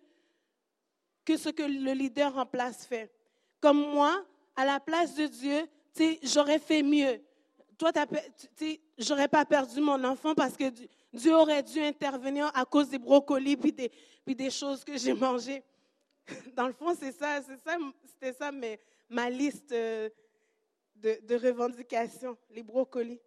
[1.25, 3.11] que ce que le leader en place fait.
[3.61, 5.67] Comme moi, à la place de Dieu,
[6.23, 7.21] j'aurais fait mieux.
[7.79, 7.91] Toi,
[8.99, 10.65] j'aurais pas perdu mon enfant parce que
[11.13, 13.91] Dieu aurait dû intervenir à cause des brocolis puis des,
[14.25, 15.63] puis des choses que j'ai mangées.
[16.57, 20.09] Dans le fond, c'est ça, c'est ça, c'était ça mais, ma liste euh,
[20.97, 23.21] de, de revendications, les brocolis.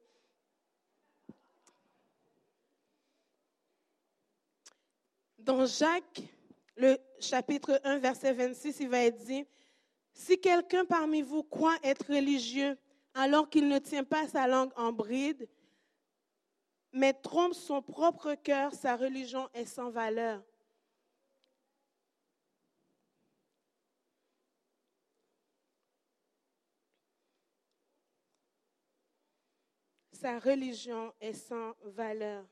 [5.38, 6.24] Dans Jacques,
[6.76, 9.46] le chapitre 1, verset 26, il va être dit,
[10.12, 12.76] si quelqu'un parmi vous croit être religieux
[13.14, 15.48] alors qu'il ne tient pas sa langue en bride,
[16.96, 20.42] mais trompe son propre cœur, sa religion est sans valeur.
[30.14, 32.46] Sa religion est sans valeur.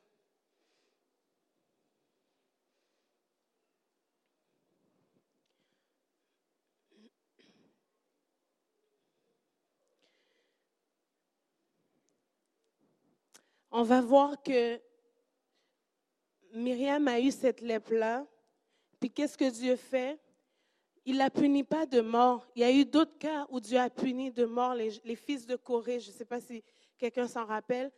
[13.73, 14.79] On va voir que
[16.53, 18.25] Myriam a eu cette lèpre-là.
[18.99, 20.19] Puis qu'est-ce que Dieu fait?
[21.05, 22.47] Il la punit pas de mort.
[22.55, 25.55] Il y a eu d'autres cas où Dieu a puni de mort les, fils de
[25.55, 25.99] Corée.
[25.99, 26.63] Je ne sais pas si
[26.99, 27.91] quelqu'un s'en rappelle.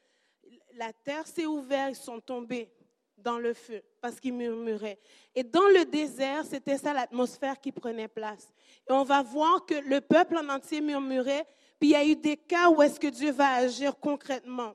[0.76, 2.72] La terre s'est ouverte, ils sont tombés
[3.18, 5.00] dans le feu parce qu'ils murmuraient.
[5.36, 8.48] Et dans le désert, c'était ça l'atmosphère qui prenait place.
[8.90, 11.46] Et on va voir que le peuple en entier murmurait.
[11.80, 14.74] Puis il y a eu des cas où est-ce que Dieu va agir concrètement.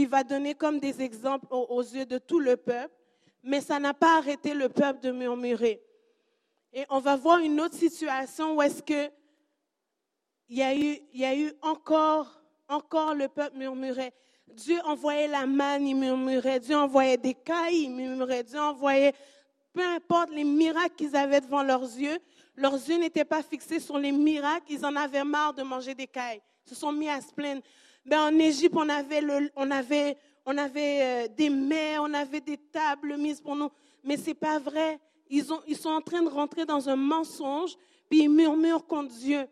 [0.00, 2.94] Il va donner comme des exemples aux, yeux de tout le peuple,
[3.42, 5.78] mais ça n'a pas arrêté le peuple de murmurer.
[6.72, 9.10] Et on va voir une autre situation où est-ce que
[10.48, 14.14] il y a eu, il y a eu encore, encore le peuple murmurait.
[14.54, 16.60] Dieu envoyait la manne, il murmurait.
[16.60, 18.42] Dieu envoyait des cailles, il murmurait.
[18.42, 19.12] Dieu envoyait,
[19.74, 22.18] peu importe les miracles qu'ils avaient devant leurs yeux,
[22.56, 26.06] leurs yeux n'étaient pas fixés sur les miracles, ils en avaient marre de manger des
[26.06, 26.40] cailles.
[26.64, 27.60] Ils se sont mis à se plaindre.
[28.04, 29.22] Ben, en Égypte, on avait,
[29.56, 33.70] on avait, on avait euh, des mets, on avait des tables mises pour nous.
[34.02, 34.98] Mais ce n'est pas vrai.
[35.28, 37.76] Ils, ont, ils sont en train de rentrer dans un mensonge,
[38.08, 39.46] puis ils murmurent contre Dieu.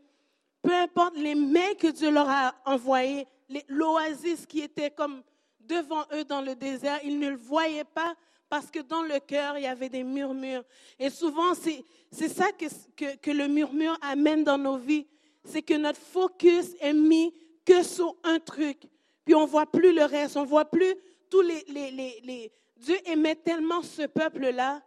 [0.62, 3.26] Peu importe les mets que Dieu leur a envoyés,
[3.68, 5.22] l'oasis qui était comme
[5.60, 8.14] devant eux dans le désert, ils ne le voyaient pas
[8.48, 10.64] parce que dans le cœur, il y avait des murmures.
[10.98, 12.64] Et souvent, c'est ça que,
[12.96, 15.06] que, que le murmure amène dans nos vies.
[15.44, 17.32] C'est que notre focus est mis
[17.68, 18.78] que sur un truc.
[19.26, 20.94] Puis on voit plus le reste, on voit plus
[21.30, 22.52] tous les, les, les, les...
[22.78, 24.80] Dieu aimait tellement ce peuple-là,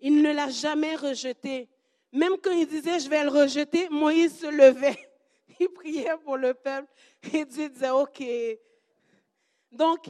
[0.00, 1.68] il ne l'a jamais rejeté.
[2.12, 4.98] Même quand il disait je vais le rejeter, Moïse se levait.
[5.60, 6.88] Il priait pour le peuple
[7.32, 8.24] et Dieu disait OK.
[9.70, 10.08] Donc,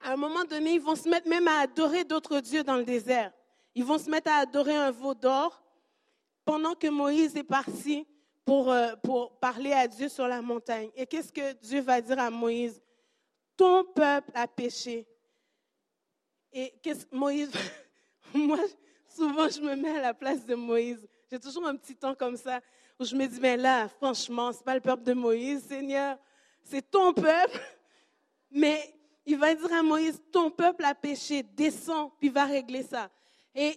[0.00, 2.84] à un moment donné, ils vont se mettre même à adorer d'autres dieux dans le
[2.84, 3.32] désert.
[3.76, 5.62] Ils vont se mettre à adorer un veau d'or
[6.44, 8.04] pendant que Moïse est parti
[8.44, 10.90] pour, euh, pour parler à Dieu sur la montagne.
[10.94, 12.80] Et qu'est-ce que Dieu va dire à Moïse?
[13.56, 15.06] Ton peuple a péché.
[16.52, 17.50] Et qu'est-ce Moïse,
[18.34, 18.58] moi,
[19.08, 21.06] souvent, je me mets à la place de Moïse.
[21.30, 22.60] J'ai toujours un petit temps comme ça.
[22.98, 26.18] où je me dis, mais là, franchement, c'est pas le peuple de Moïse, Seigneur,
[26.62, 27.58] c'est ton peuple.
[28.50, 28.94] Mais
[29.26, 33.10] il va dire à Moïse, ton peuple a péché, descends, puis va régler ça.
[33.52, 33.76] Et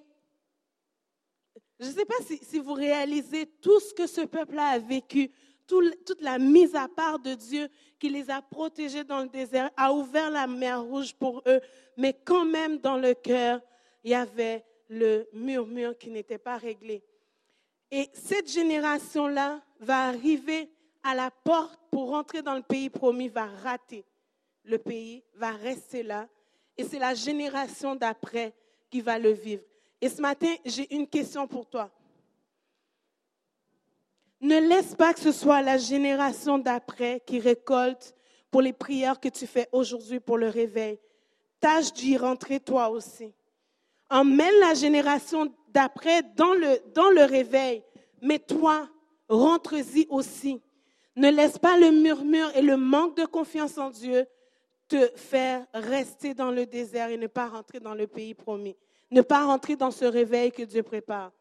[1.79, 5.31] je ne sais pas si, vous réalisez tout ce que ce peuple a vécu,
[5.67, 7.67] toute la mise à part de Dieu
[7.99, 11.59] qui les a protégés dans le désert, a ouvert la mer rouge pour eux,
[11.97, 13.61] mais quand même dans le cœur,
[14.03, 17.03] il y avait le murmure qui n'était pas réglé.
[17.91, 20.69] Et cette génération-là va arriver
[21.03, 24.03] à la porte pour rentrer dans le pays promis, va rater
[24.63, 26.27] le pays, va rester là.
[26.77, 28.53] Et c'est la génération d'après
[28.89, 29.63] qui va le vivre.
[30.01, 31.89] Et ce matin, j'ai une question pour toi.
[34.39, 38.15] Ne laisse pas que ce soit la génération d'après qui récolte
[38.51, 40.99] pour les prières que tu fais aujourd'hui pour le réveil.
[41.59, 43.33] Tâche d'y rentrer toi aussi.
[44.09, 47.83] Emmène la génération d'après dans le, réveil,
[48.21, 48.87] mais toi,
[49.27, 50.61] rentre-y aussi.
[51.15, 54.25] Ne laisse pas le murmure et le manque de confiance en Dieu
[54.87, 58.77] te faire rester dans le désert et ne pas rentrer dans le pays promis.
[59.09, 61.31] Ne pas rentrer dans ce réveil que Dieu prépare.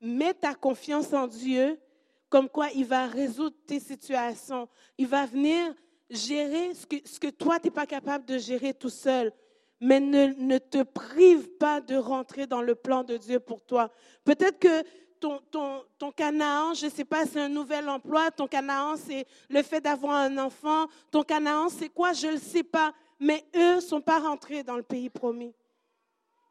[0.00, 1.80] Mets ta confiance en Dieu,
[2.28, 4.68] comme quoi il va résoudre tes situations.
[4.98, 5.74] Il va venir
[6.08, 9.32] gérer ce que, ce que toi, tu n'es pas capable de gérer tout seul.
[9.80, 13.90] Mais ne, ne, te prive pas de rentrer dans le plan de Dieu pour toi.
[14.24, 14.84] Peut-être que
[15.20, 18.30] ton, ton, ton Canaan, je ne sais pas, c'est un nouvel emploi.
[18.30, 20.86] Ton Canaan, c'est le fait d'avoir un enfant.
[21.10, 22.12] Ton Canaan, c'est quoi?
[22.12, 22.94] Je ne le sais pas.
[23.18, 25.54] Mais eux ne sont pas rentrés dans le pays promis.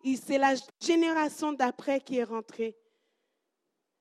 [0.04, 2.78] C'est la génération d'après qui est rentrée.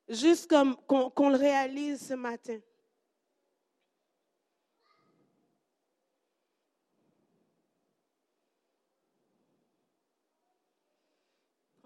[0.07, 2.59] Juste comme qu'on le réalise ce matin.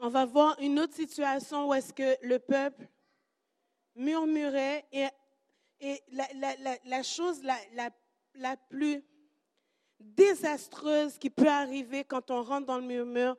[0.01, 2.87] on va voir une autre situation où est-ce que le peuple
[3.95, 5.07] murmurait et,
[6.11, 9.03] la, chose la, plus
[9.99, 13.35] désastreuse qui peut arriver quand on rentre dans le murmure,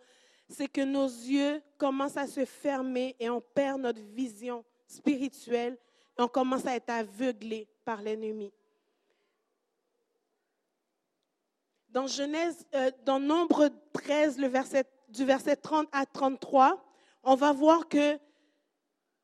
[0.48, 5.78] c'est que nos yeux commencent à se fermer et on perd notre vision spirituelle
[6.18, 8.52] et on commence à être aveuglé par l'ennemi.
[11.88, 16.84] Dans Genèse, euh, dans Nombre 13, le verset du verset 30 à 33,
[17.24, 18.18] on va voir que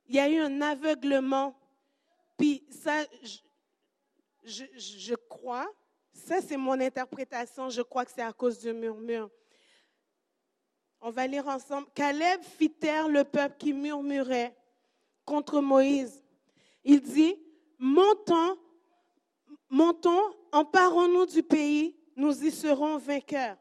[0.09, 1.57] il y a eu un aveuglement.
[2.37, 3.05] Puis ça,
[4.44, 5.66] je, je crois,
[6.16, 9.31] ça c'est mon interprétation, je crois que c'est à cause du murmure.
[11.00, 11.87] On va lire ensemble.
[11.94, 14.57] Caleb fit taire le peuple qui murmurait
[15.24, 16.22] contre Moïse.
[16.85, 17.37] Il dit,
[17.79, 18.59] montons,
[19.68, 23.57] montons, emparons-nous du pays, nous y serons vainqueurs.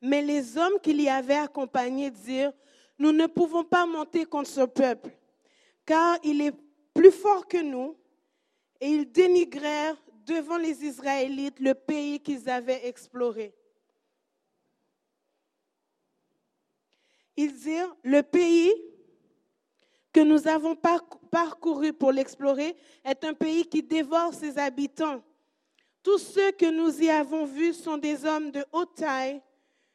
[0.00, 2.52] Mais les hommes qui l'y avaient accompagné dirent,
[2.98, 5.10] nous ne pouvons pas monter contre ce peuple,
[5.84, 6.54] car il est
[6.94, 7.96] plus fort que nous.
[8.80, 13.54] Et ils dénigrèrent devant les Israélites le pays qu'ils avaient exploré.
[17.36, 18.72] Ils dirent, le pays
[20.12, 20.76] que nous avons
[21.30, 25.22] parcouru pour l'explorer est un pays qui dévore ses habitants.
[26.02, 29.40] Tous ceux que nous y avons vus sont des hommes de haute taille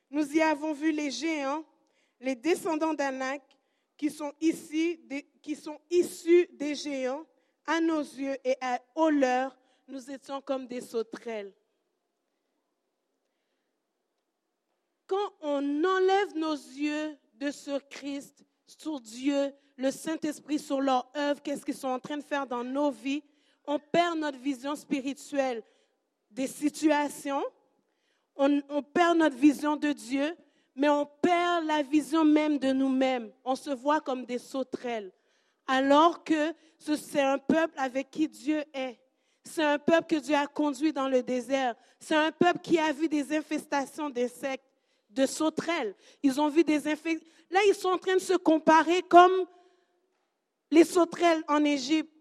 [0.10, 1.64] nous y avons vu les géants,
[2.20, 3.42] les descendants d'Anak,
[3.98, 5.00] qui sont issus
[6.54, 7.26] des géants.
[7.70, 9.57] À nos yeux et à au leur,
[9.88, 11.54] nous étions comme des sauterelles.
[15.06, 21.42] Quand on enlève nos yeux de ce Christ, sur Dieu, le Saint-Esprit, sur leur œuvre,
[21.42, 23.24] qu'est-ce qu'ils sont en train de faire dans nos vies,
[23.66, 25.64] on perd notre vision spirituelle
[26.30, 27.44] des situations,
[28.36, 30.36] on, perd notre vision de Dieu,
[30.76, 33.32] mais on perd la vision même de nous-mêmes.
[33.44, 35.12] On se voit comme des sauterelles.
[35.66, 39.00] Alors que c'est un peuple avec qui Dieu est.
[39.48, 41.76] C'est un peuple que Dieu a conduit dans le désert.
[42.00, 44.64] C'est un peuple qui a vu des infestations d'insectes,
[45.10, 45.96] de sauterelles.
[46.22, 47.28] Ils ont vu des infestations.
[47.50, 49.32] Là, ils sont en train de se comparer comme
[50.70, 52.12] les sauterelles en Égypte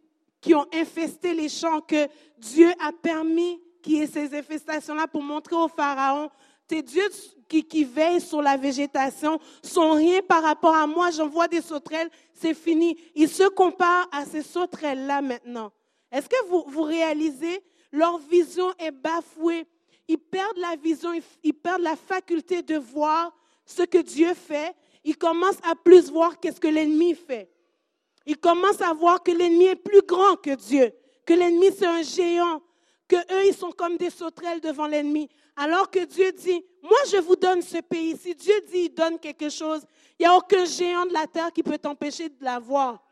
[0.41, 2.07] qui ont infesté les champs que
[2.39, 6.31] Dieu a permis qui est ces infestations-là pour montrer au Pharaon,
[6.67, 7.09] tes dieux
[7.49, 11.11] qui, qui veillent sur la végétation sont rien par rapport à moi.
[11.11, 12.97] J'envoie des sauterelles, c'est fini.
[13.15, 15.71] Ils se comparent à ces sauterelles-là maintenant.
[16.13, 19.67] Est-ce que vous, vous réalisez, leur vision est bafouée.
[20.09, 21.11] Ils perdent la vision,
[21.43, 23.35] ils perdent la faculté de voir
[23.65, 24.75] ce que Dieu fait.
[25.05, 27.51] Ils commencent à plus voir qu'est-ce que l'ennemi fait.
[28.25, 30.93] Ils commencent à voir que l'ennemi est plus grand que Dieu,
[31.25, 32.61] que l'ennemi c'est un géant,
[33.09, 35.29] que eux, ils sont comme des sauterelles devant l'ennemi.
[35.55, 38.17] Alors que Dieu dit, moi, je vous donne ce pays.
[38.17, 39.83] Si Dieu dit, il donne quelque chose,
[40.19, 43.03] il n'y a aucun géant de la terre qui peut t'empêcher de l'avoir.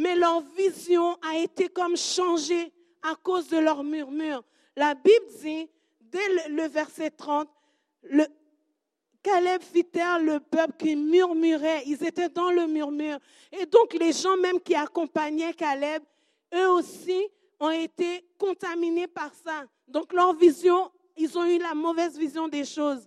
[0.00, 2.72] Mais leur vision a été comme changée
[3.02, 4.42] à cause de leur murmure.
[4.74, 5.68] La Bible dit,
[6.00, 7.46] dès le, verset 30,
[8.04, 8.24] le,
[9.22, 11.82] Caleb fit taire le peuple qui murmurait.
[11.84, 13.18] Ils étaient dans le murmure.
[13.52, 16.02] Et donc les gens même qui accompagnaient Caleb,
[16.54, 17.28] eux aussi
[17.58, 19.66] ont été contaminés par ça.
[19.86, 23.06] Donc leur vision, ils ont eu la mauvaise vision des choses.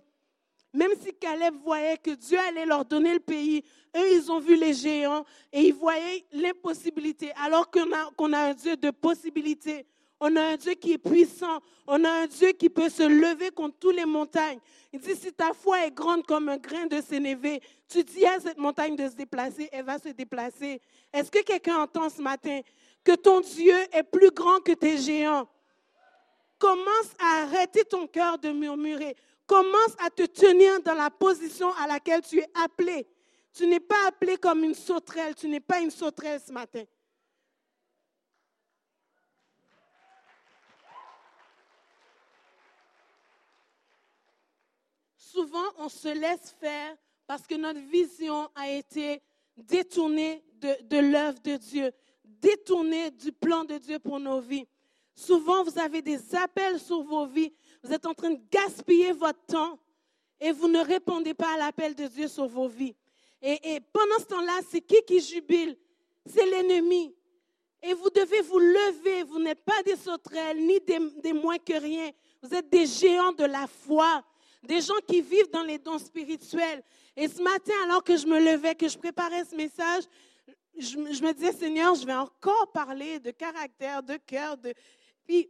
[0.72, 3.64] Même si Caleb voyait que Dieu allait leur donner le pays,
[3.96, 7.32] eux, ils ont vu les géants et ils voyaient l'impossibilité.
[7.42, 9.86] Alors qu'on a, qu'on a un Dieu de possibilités.
[10.20, 11.60] On a un Dieu qui est puissant.
[11.86, 14.58] On a un Dieu qui peut se lever contre toutes les montagnes.
[14.92, 18.40] Il dit, si ta foi est grande comme un grain de sénévé, tu dis à
[18.40, 20.80] cette montagne de se déplacer, elle va se déplacer.
[21.12, 22.60] Est-ce que quelqu'un entend ce matin
[23.02, 25.48] que ton Dieu est plus grand que tes géants?
[26.58, 29.16] Commence à arrêter ton cœur de murmurer.
[29.46, 33.06] Commence à te tenir dans la position à laquelle tu es appelé.
[33.54, 35.34] Tu n'es pas appelé comme une sauterelle.
[35.34, 36.84] Tu n'es pas une sauterelle ce matin.
[45.34, 46.96] souvent, on se laisse faire
[47.26, 49.20] parce que notre vision a été
[49.56, 51.90] détournée de, l'œuvre de Dieu,
[52.24, 54.66] détournée du plan de Dieu pour nos vies.
[55.14, 57.52] Souvent, vous avez des appels sur vos vies.
[57.82, 59.78] Vous êtes en train de gaspiller votre temps
[60.40, 62.94] et vous ne répondez pas à l'appel de Dieu sur vos vies.
[63.46, 65.76] Et, pendant ce temps-là, c'est qui qui jubile?
[66.24, 67.14] C'est l'ennemi.
[67.82, 69.22] Et vous devez vous lever.
[69.24, 72.10] Vous n'êtes pas des sauterelles ni des moins que rien.
[72.40, 74.24] Vous êtes des géants de la foi
[74.66, 76.82] des gens qui vivent dans les dons spirituels.
[77.16, 80.04] Et ce matin, alors que je me levais, que je préparais ce message,
[80.76, 84.74] je, me disais, Seigneur, je vais encore parler de caractère, de cœur, de...
[85.26, 85.48] Puis,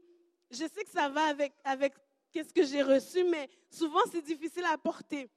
[0.51, 1.95] je sais que ça va avec, avec
[2.31, 5.29] qu'est-ce que j'ai reçu, mais souvent, c'est difficile à porter.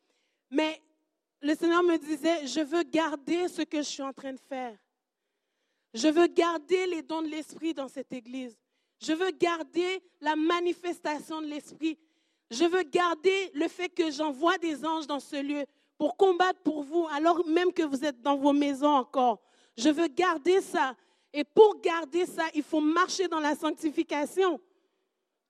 [0.49, 0.82] Mais
[1.42, 4.76] le Seigneur me disait, je veux garder ce que je suis en train de faire.
[5.94, 8.58] Je veux garder les dons de l'Esprit dans cette Église.
[9.00, 11.98] Je veux garder la manifestation de l'Esprit.
[12.50, 15.66] Je veux garder le fait que j'envoie des anges dans ce lieu
[15.98, 19.40] pour combattre pour vous, alors même que vous êtes dans vos maisons encore.
[19.78, 20.96] Je veux garder ça.
[21.34, 24.60] Et pour garder ça, il faut marcher dans la sanctification.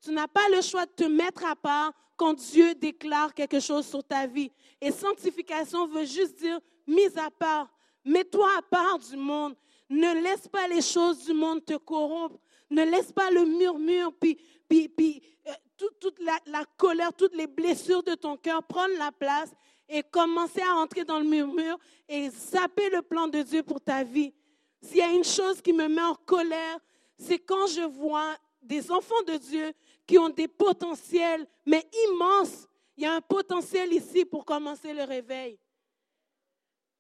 [0.02, 3.88] Tu n'as pas le choix de te mettre à part quand Dieu déclare quelque chose
[3.88, 4.52] sur ta vie.
[4.82, 7.70] Et sanctification veut juste dire mise à part.
[8.04, 9.56] Mets-toi à part du monde.
[9.90, 12.40] Ne laisse pas les choses du monde te corrompre.
[12.70, 14.38] Ne laisse pas le murmure, puis,
[14.68, 15.52] puis, puis euh,
[16.00, 19.52] toute, la, la, colère, toutes les blessures de ton cœur prendre la place
[19.88, 21.78] et commencer à entrer dans le murmure
[22.10, 24.34] et saper le plan de Dieu pour ta vie.
[24.82, 26.80] S'il y a une chose qui me met en colère,
[27.18, 29.72] c'est quand je vois des enfants de Dieu
[30.08, 32.68] qui ont des potentiels, mais immenses.
[32.96, 35.60] Il y a un potentiel ici pour commencer le réveil.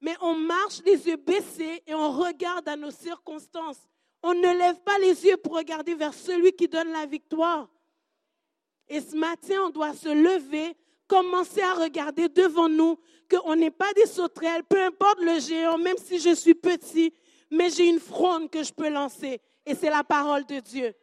[0.01, 3.79] Mais on marche les yeux baissés et on regarde à nos circonstances.
[4.21, 7.67] On ne lève pas les yeux pour regarder vers celui qui donne la victoire.
[8.87, 10.75] Et ce matin, on doit se lever,
[11.07, 12.99] commencer à regarder devant nous
[13.29, 17.13] qu'on n'est pas des sauterelles, peu importe le géant, même si je suis petit,
[17.49, 19.41] mais j'ai une fronde que je peux lancer.
[19.65, 20.93] Et c'est la parole de Dieu.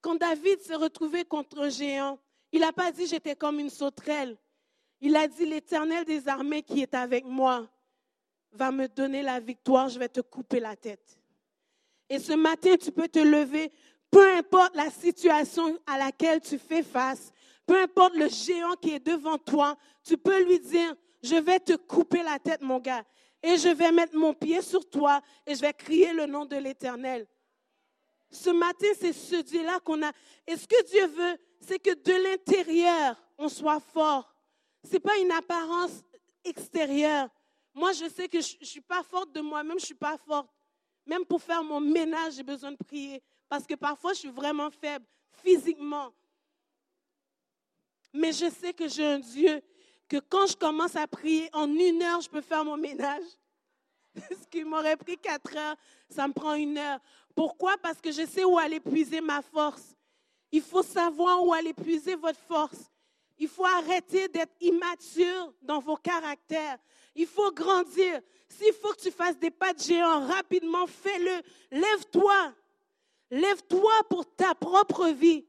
[0.00, 2.18] Quand David s'est retrouvé contre un géant,
[2.52, 4.36] il n'a pas dit j'étais comme une sauterelle.
[5.00, 7.68] Il a dit l'Éternel des armées qui est avec moi
[8.52, 11.18] va me donner la victoire, je vais te couper la tête.
[12.08, 13.72] Et ce matin, tu peux te lever,
[14.10, 17.32] peu importe la situation à laquelle tu fais face,
[17.64, 21.74] peu importe le géant qui est devant toi, tu peux lui dire, je vais te
[21.74, 23.04] couper la tête, mon gars,
[23.42, 26.56] et je vais mettre mon pied sur toi et je vais crier le nom de
[26.56, 27.26] l'Éternel.
[28.30, 30.12] Ce matin, c'est ce Dieu-là qu'on a.
[30.46, 34.34] Et ce que Dieu veut, c'est que de l'intérieur, on soit fort.
[34.84, 36.02] Ce n'est pas une apparence
[36.44, 37.28] extérieure.
[37.74, 40.16] Moi, je sais que je ne suis pas forte de moi-même, je ne suis pas
[40.16, 40.48] forte.
[41.06, 43.22] Même pour faire mon ménage, j'ai besoin de prier.
[43.48, 45.04] Parce que parfois, je suis vraiment faible
[45.42, 46.12] physiquement.
[48.12, 49.60] Mais je sais que j'ai un Dieu
[50.08, 53.24] que quand je commence à prier, en une heure, je peux faire mon ménage.
[54.16, 55.76] Ce qui m'aurait pris quatre heures,
[56.08, 56.98] ça me prend une heure.
[57.34, 57.76] Pourquoi?
[57.78, 59.96] Parce que je sais où aller puiser ma force.
[60.52, 62.90] Il faut savoir où aller puiser votre force.
[63.38, 66.78] Il faut arrêter d'être immature dans vos caractères.
[67.14, 68.20] Il faut grandir.
[68.48, 71.40] S'il faut que tu fasses des pas de géant rapidement, fais-le.
[71.70, 72.52] Lève-toi.
[73.30, 75.46] Lève-toi pour ta propre vie.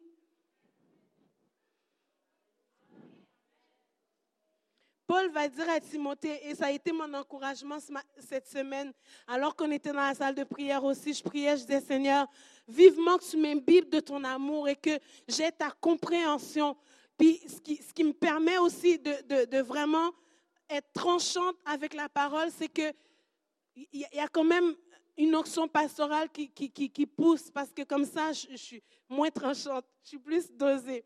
[5.12, 7.80] Paul va dire à Timothée, et ça a été mon encouragement
[8.18, 8.93] cette semaine,
[9.28, 12.28] alors qu'on était dans la salle de prière aussi, je priais, je disais, Seigneur,
[12.66, 14.97] vivement que tu m'imbibes de ton amour et que
[15.28, 16.78] j'ai ta compréhension.
[17.18, 20.12] Puis ce qui, me permet aussi de, vraiment
[20.70, 22.93] être tranchante avec la parole, c'est que
[23.76, 24.74] il y, a quand même
[25.18, 30.07] une onction pastorale qui, pousse, parce que comme ça, je, je suis moins tranchante, je
[30.07, 31.03] suis plus dosée.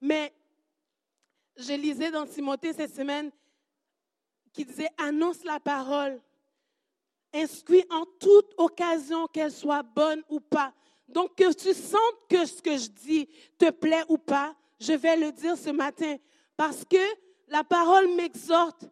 [0.00, 0.32] Mais
[1.56, 3.30] je lisais dans Timothée cette semaine
[4.52, 6.20] qui disait annonce la parole,
[7.34, 10.72] inscris en toute occasion qu'elle soit bonne ou pas.
[11.08, 13.28] Donc que tu sentes que ce que je dis
[13.58, 16.16] te plaît ou pas, je vais le dire ce matin
[16.56, 16.96] parce que
[17.48, 18.84] la parole m'exhorte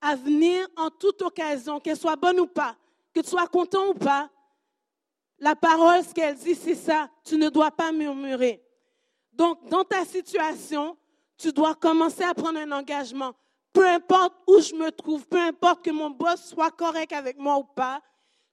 [0.00, 2.76] à venir en toute occasion, qu'elle soit bonne ou pas,
[3.14, 4.28] que tu sois content ou pas.
[5.38, 7.08] La parole, ce qu'elle dit, c'est ça.
[7.24, 8.62] Tu ne dois pas murmurer.
[9.32, 10.96] Donc, dans ta situation,
[11.42, 13.34] tu dois commencer à prendre un engagement.
[13.72, 17.58] Peu importe où je me trouve, peu importe que mon boss soit correct avec moi
[17.58, 18.00] ou pas,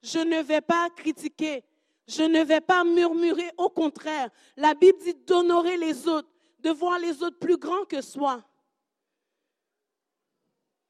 [0.02, 1.64] je ne vais pas critiquer,
[2.08, 3.52] je ne vais pas murmurer.
[3.58, 6.30] Au contraire, la Bible dit d'honorer les autres,
[6.60, 8.44] de voir les autres plus grands que soi.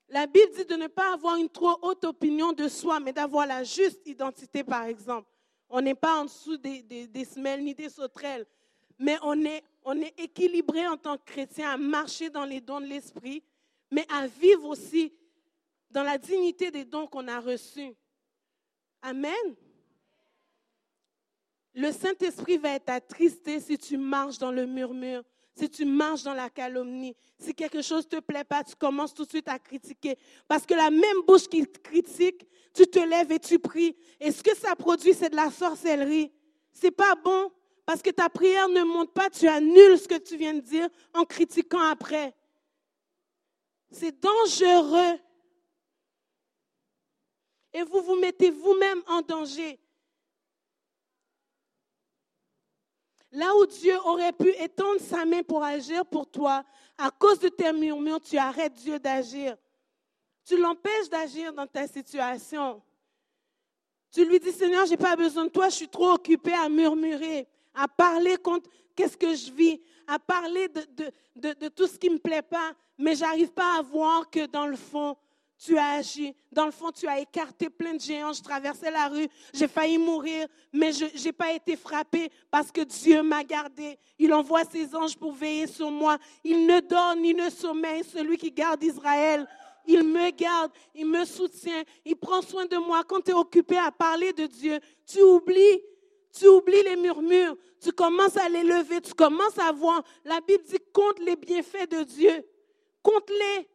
[0.07, 3.45] La Bible dit de ne pas avoir une trop haute opinion de soi, mais d'avoir
[3.45, 5.27] la juste identité, par exemple.
[5.69, 8.45] On n'est pas en dessous des, semelles ni des sauterelles,
[8.97, 12.81] mais on est on est équilibré en tant que chrétien à marcher dans les dons
[12.81, 13.43] de l'Esprit,
[13.91, 15.13] mais à vivre aussi
[15.89, 17.95] dans la dignité des dons qu'on a reçus.
[19.01, 19.55] Amen.
[21.73, 25.23] Le Saint-Esprit va être attristé si tu marches dans le murmure,
[25.55, 27.15] si tu marches dans la calomnie.
[27.37, 30.17] Si quelque chose ne te plaît pas, tu commences tout de suite à critiquer.
[30.47, 33.95] Parce que la même bouche qui critique, tu te lèves et tu pries.
[34.19, 36.31] Et ce que ça produit, c'est de la sorcellerie.
[36.71, 37.51] C'est pas bon.
[37.89, 40.87] Parce que ta prière ne monte pas, tu annules ce que tu viens de dire
[41.11, 42.35] en critiquant après.
[43.89, 45.17] C'est dangereux.
[47.73, 49.79] Et vous vous mettez vous-même en danger.
[53.31, 56.63] Là où Dieu aurait pu étendre sa main pour agir pour toi,
[56.95, 59.57] à cause de tes murmures, tu arrêtes Dieu d'agir.
[60.45, 62.83] Tu l'empêches d'agir dans ta situation.
[64.11, 66.69] Tu lui dis, Seigneur, je n'ai pas besoin de toi, je suis trop occupé à
[66.69, 67.47] murmurer
[67.79, 72.09] à parler contre qu'est-ce que je vis, à parler de, de, de, tout ce qui
[72.09, 75.15] ne me plaît pas, mais j'arrive pas à voir que dans le fond,
[75.57, 76.35] tu as agi.
[76.51, 78.33] Dans le fond, tu as écarté plein de géants.
[78.33, 82.81] Je traversais la rue, j'ai failli mourir, mais je n'ai pas été frappé parce que
[82.81, 83.97] Dieu m'a gardé.
[84.17, 86.17] Il envoie ses anges pour veiller sur moi.
[86.43, 89.47] Il ne dort ni ne sommeille, celui qui garde Israël.
[89.85, 93.03] Il me garde, il me soutient, il prend soin de moi.
[93.05, 95.81] Quand tu es occupé à parler de Dieu, tu oublies
[96.33, 100.03] tu oublies les murmures, tu commences à les lever, tu commences à voir.
[100.25, 102.45] La Bible dit compte les bienfaits de Dieu.
[103.01, 103.67] Compte-les.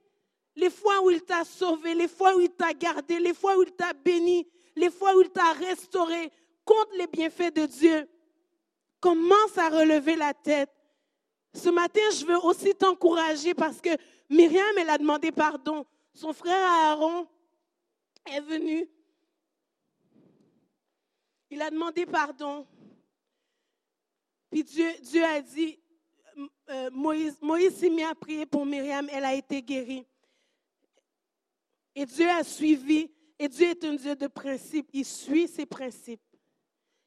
[0.57, 3.63] Les fois où il t'a sauvé, les fois où il t'a gardé, les fois où
[3.63, 4.47] il t'a béni,
[4.77, 6.31] les fois où il t'a restauré.
[6.65, 8.09] Compte les bienfaits de Dieu.
[9.01, 10.71] Commence à relever la tête.
[11.53, 13.91] Ce matin, je veux aussi t'encourager parce que
[14.31, 15.85] Myriam, elle a demandé pardon.
[16.13, 17.27] Son frère Aaron
[18.27, 18.89] est venu
[21.55, 22.67] il a demandé pardon.
[24.51, 25.79] Puis Dieu, a dit,
[26.69, 30.05] euh, Moïse, s'est mis à prier pour Myriam, elle a été guérie.
[31.95, 36.21] Et Dieu a suivi, et Dieu est un Dieu de principe, il suit ses principes.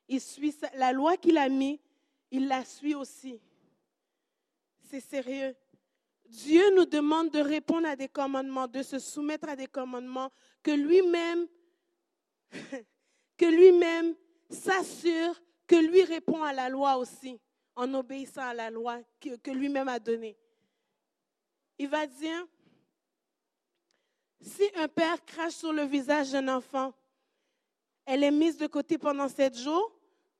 [0.08, 1.80] Il suit la loi qu'il a mise,
[2.32, 3.41] il la suit aussi.
[4.89, 5.54] C'est sérieux.
[6.26, 10.32] Dieu nous demande de répondre à des commandements, de se soumettre à des commandements
[10.64, 11.48] que lui-même,
[13.38, 14.16] que lui-même
[14.50, 17.39] s'assure que lui répond à la loi aussi,
[17.76, 20.38] en obéissant à la loi que, lui-même a donnée.
[21.78, 22.48] Il va dire,
[24.41, 26.93] si un père crache sur le visage d'un enfant,
[28.06, 29.91] elle est mise de côté pendant sept jours,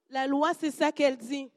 [0.10, 1.52] la loi, c'est ça qu'elle dit.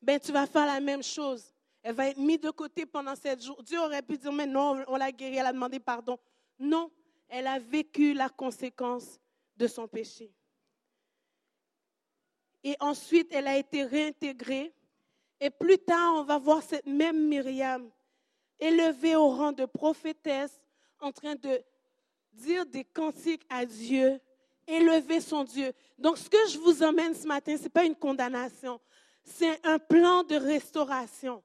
[0.00, 1.52] Ben, tu vas faire la même chose.
[1.82, 3.62] Elle va être mise de côté pendant sept jours.
[3.62, 6.18] Dieu aurait pu dire, mais non, on l'a guérie, elle a demandé pardon.
[6.58, 6.90] Non,
[7.28, 9.18] elle a vécu la conséquence
[9.56, 10.32] de son péché.
[12.64, 14.72] Et ensuite, elle a été réintégrée.
[15.40, 17.90] Et plus tard, on va voir cette même Myriam
[18.58, 20.62] élevée au rang de prophétesse,
[21.00, 21.60] en train de
[22.32, 24.18] dire des cantiques à Dieu,
[24.66, 25.72] élever son Dieu.
[25.98, 28.80] Donc, ce que je vous emmène ce matin, ce n'est pas une condamnation,
[29.22, 31.42] c'est un plan de restauration.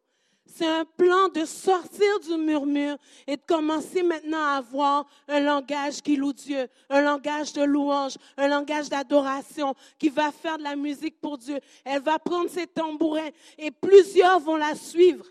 [0.56, 2.98] C'est un plan de sortir du murmure
[3.28, 8.18] et de commencer maintenant à avoir un langage qui loue Dieu, un langage de louange,
[8.36, 11.60] un langage d'adoration qui va faire de la musique pour Dieu.
[11.86, 15.26] Elle va prendre ses tambourins et plusieurs vont la suivre.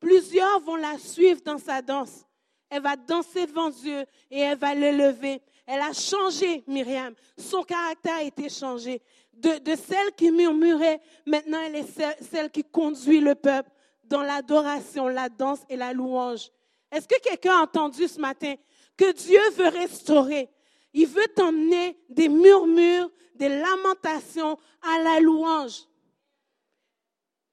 [0.00, 2.26] Plusieurs vont la suivre dans sa danse.
[2.68, 5.40] Elle va danser devant Dieu et elle va le lever.
[5.64, 7.14] Elle a changé, Myriam.
[7.38, 9.00] Son caractère a été changé.
[9.32, 13.70] De celle qui murmurait, maintenant elle est celle, qui conduit le peuple
[14.08, 16.50] dans l'adoration, la danse et la louange.
[16.90, 18.54] Est-ce que quelqu'un a entendu ce matin
[18.96, 20.48] que Dieu veut restaurer?
[20.92, 25.86] Il veut t'emmener des murmures, des lamentations à la louange.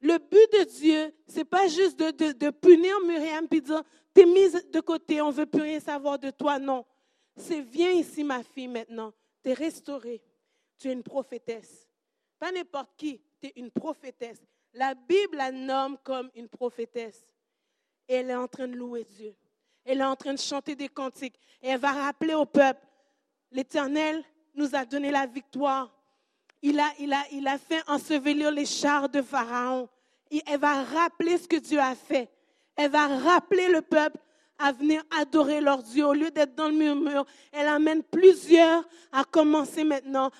[0.02, 3.84] Le but de Dieu, c'est pas juste de, punir Myriam et dire,
[4.14, 6.60] t'es mise de côté, on veut plus rien savoir de toi.
[6.60, 6.86] Non.
[7.36, 9.14] C'est viens ici, ma fille, maintenant.
[9.44, 10.22] Tu es restaurée.
[10.78, 11.88] Tu es une prophétesse.
[12.38, 14.42] Pas n'importe qui, tu es une prophétesse.
[14.74, 17.26] La Bible la nomme comme une prophétesse.
[18.08, 19.36] Et elle est en train de louer Dieu.
[19.86, 21.40] Elle est en train de chanter des cantiques.
[21.62, 22.86] Et elle va rappeler au peuple,
[23.52, 24.24] l'Éternel
[24.56, 25.94] nous a donné la victoire.
[26.62, 29.90] Il a, fait ensevelir les chars de Pharaon.
[30.32, 32.30] Et elle va rappeler ce que Dieu a fait.
[32.76, 34.18] Elle va rappeler le peuple
[34.58, 36.06] à venir adorer leur Dieu.
[36.06, 40.32] Au lieu d'être dans le murmure, elle amène plusieurs à commencer maintenant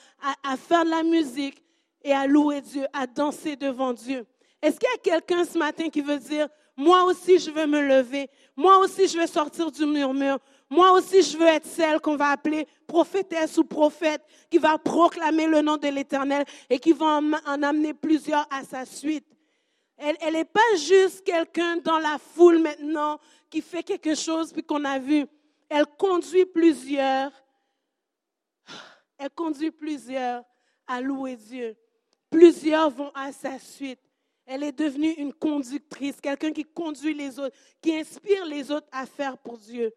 [0.44, 1.63] à, faire de la musique
[2.04, 4.26] et à louer Dieu, à danser devant Dieu.
[4.62, 7.82] Est-ce qu'il y a quelqu'un ce matin qui veut dire, moi aussi je veux me
[7.82, 10.40] lever, moi aussi je veux sortir du murmure,
[10.70, 15.48] moi aussi je veux être celle qu'on va appeler prophétesse ou prophète, qui va proclamer
[15.48, 19.28] le nom de l'Éternel et qui va en, amener plusieurs à sa suite?
[19.98, 24.84] Elle n'est pas juste quelqu'un dans la foule maintenant qui fait quelque chose puis qu'on
[24.84, 25.26] a vu.
[25.70, 27.32] Elle conduit plusieurs.
[29.18, 30.44] Elle conduit plusieurs
[30.88, 31.76] à louer Dieu.
[32.34, 34.00] Plusieurs vont à sa suite.
[34.48, 39.06] Elle est devenue une conductrice, quelqu'un qui conduit les autres, qui inspire les autres à
[39.06, 39.94] faire pour Dieu.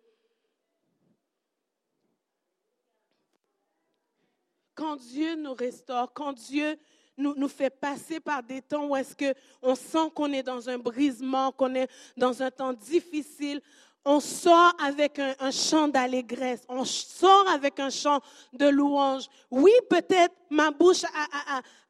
[4.74, 6.78] Quand Dieu nous restaure, quand Dieu
[7.16, 11.50] nous, fait passer par des temps où est-ce qu'on sent qu'on est dans un brisement,
[11.52, 13.62] qu'on est dans un temps difficile.
[14.08, 18.20] On sort avec un, chant d'allégresse, on sort avec un chant
[18.52, 19.24] de louange.
[19.50, 21.02] Oui, peut-être ma bouche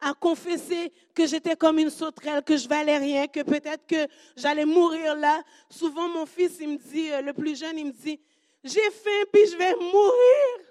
[0.01, 4.65] a, confessé que j'étais comme une sauterelle, que je valais rien, que peut-être que j'allais
[4.65, 5.43] mourir là.
[5.69, 8.19] Souvent, mon fils, il me dit, euh, le plus jeune, il me dit,
[8.65, 10.67] j'ai faim, puis je vais mourir.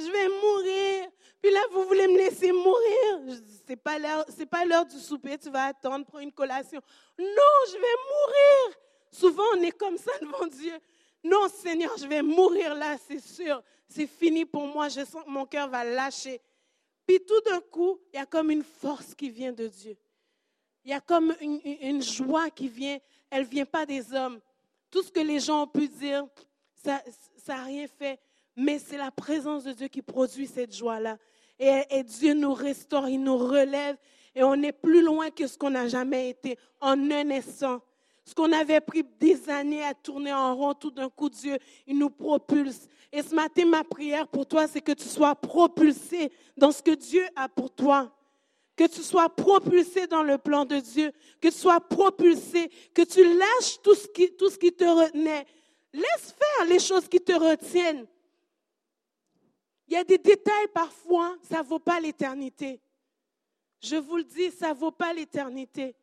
[0.00, 1.08] Je vais mourir.
[1.40, 3.38] Puis là, vous voulez me laisser mourir.
[3.64, 5.38] C'est pas l'heure, c'est pas l'heure du souper.
[5.38, 6.80] Tu vas attendre pour une collation.
[7.16, 7.26] Non,
[7.68, 8.83] je vais mourir.
[9.14, 10.74] Souvent, on est comme ça devant Dieu.
[11.22, 13.62] Non, Seigneur, je vais mourir là, c'est sûr.
[13.88, 14.88] C'est fini pour moi.
[14.88, 16.40] Je sens que mon cœur va lâcher.
[17.06, 19.96] Puis tout d'un coup, il y a comme une force qui vient de Dieu.
[20.84, 22.98] Il y a comme une, joie qui vient.
[23.30, 24.40] Elle ne vient pas des hommes.
[24.90, 26.26] Tout ce que les gens ont pu dire,
[26.74, 27.02] ça
[27.48, 28.18] n'a rien fait.
[28.56, 31.18] Mais c'est la présence de Dieu qui produit cette joie-là.
[31.58, 33.96] Et, Dieu nous restaure, il nous relève
[34.34, 37.80] et on est plus loin que ce qu'on n'a jamais été en un instant.
[38.24, 41.98] Ce qu'on avait pris des années à tourner en rond, tout d'un coup, Dieu, il
[41.98, 42.88] nous propulse.
[43.12, 46.92] Et ce matin, ma prière pour toi, c'est que tu sois propulsé dans ce que
[46.92, 48.10] Dieu a pour toi.
[48.76, 51.12] Que tu sois propulsé dans le plan de Dieu.
[51.40, 52.70] Que tu sois propulsé.
[52.94, 55.46] Que tu lâches tout ce qui, tout ce qui te retenait.
[55.92, 58.06] Laisse faire les choses qui te retiennent.
[59.86, 62.80] Il y a des détails parfois, ça ne vaut pas l'éternité.
[63.80, 65.94] Je vous le dis, ça ne vaut pas l'éternité.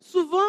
[0.00, 0.44] Souvent,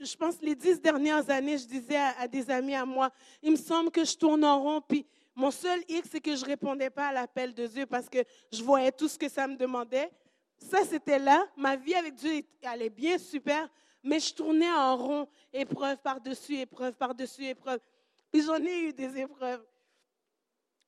[0.00, 3.10] je pense les dix dernières années, je disais à, des amis à moi,
[3.42, 6.42] il me semble que je tourne en rond, puis mon seul X, c'est que je
[6.42, 8.18] ne répondais pas à l'appel de Dieu parce que
[8.52, 10.10] je voyais tout ce que ça me demandait.
[10.58, 11.46] Ça, c'était là.
[11.56, 13.68] Ma vie avec Dieu allait bien, super,
[14.02, 17.78] mais je tournais en rond, épreuve par-dessus, épreuve par-dessus, épreuve.
[18.32, 19.64] Puis j'en ai eu des épreuves.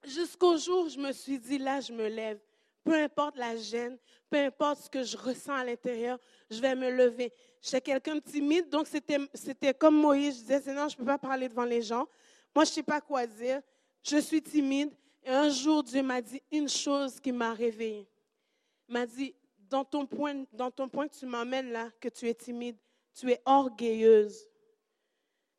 [0.05, 2.41] Jusqu'au jour où je me suis dit, là, je me lève.
[2.83, 3.99] Peu importe la gêne,
[4.31, 6.19] peu importe ce que je ressens à l'intérieur,
[6.49, 7.33] je vais me lever.
[7.61, 10.39] J'étais quelqu'un de timide, donc c'était comme Moïse.
[10.49, 12.07] Je disais, non, je ne peux pas parler devant les gens.
[12.55, 13.61] Moi, je ne sais pas quoi dire.
[14.03, 14.93] Je suis timide.
[15.23, 18.09] Et un jour, Dieu m'a dit une chose qui m'a réveillée.
[18.89, 22.35] Il m'a dit, dans ton point, dans ton point tu m'emmènes là, que tu es
[22.35, 22.77] timide,
[23.15, 24.47] tu es orgueilleuse.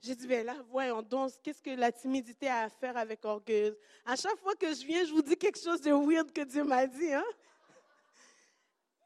[0.01, 3.77] J'ai dit, ben là, voyons donc, qu'est-ce que la timidité a à faire avec orgueilleuse?
[4.03, 6.63] À chaque fois que je viens, je vous dis quelque chose de weird que Dieu
[6.63, 7.13] m'a dit.
[7.13, 7.23] Hein?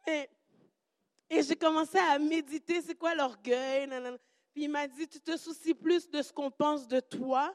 [0.08, 0.30] Et,
[1.30, 3.90] j'ai commencé à méditer, c'est quoi l'orgueil?
[4.54, 7.54] Puis il m'a dit, tu te soucies plus de ce qu'on pense de toi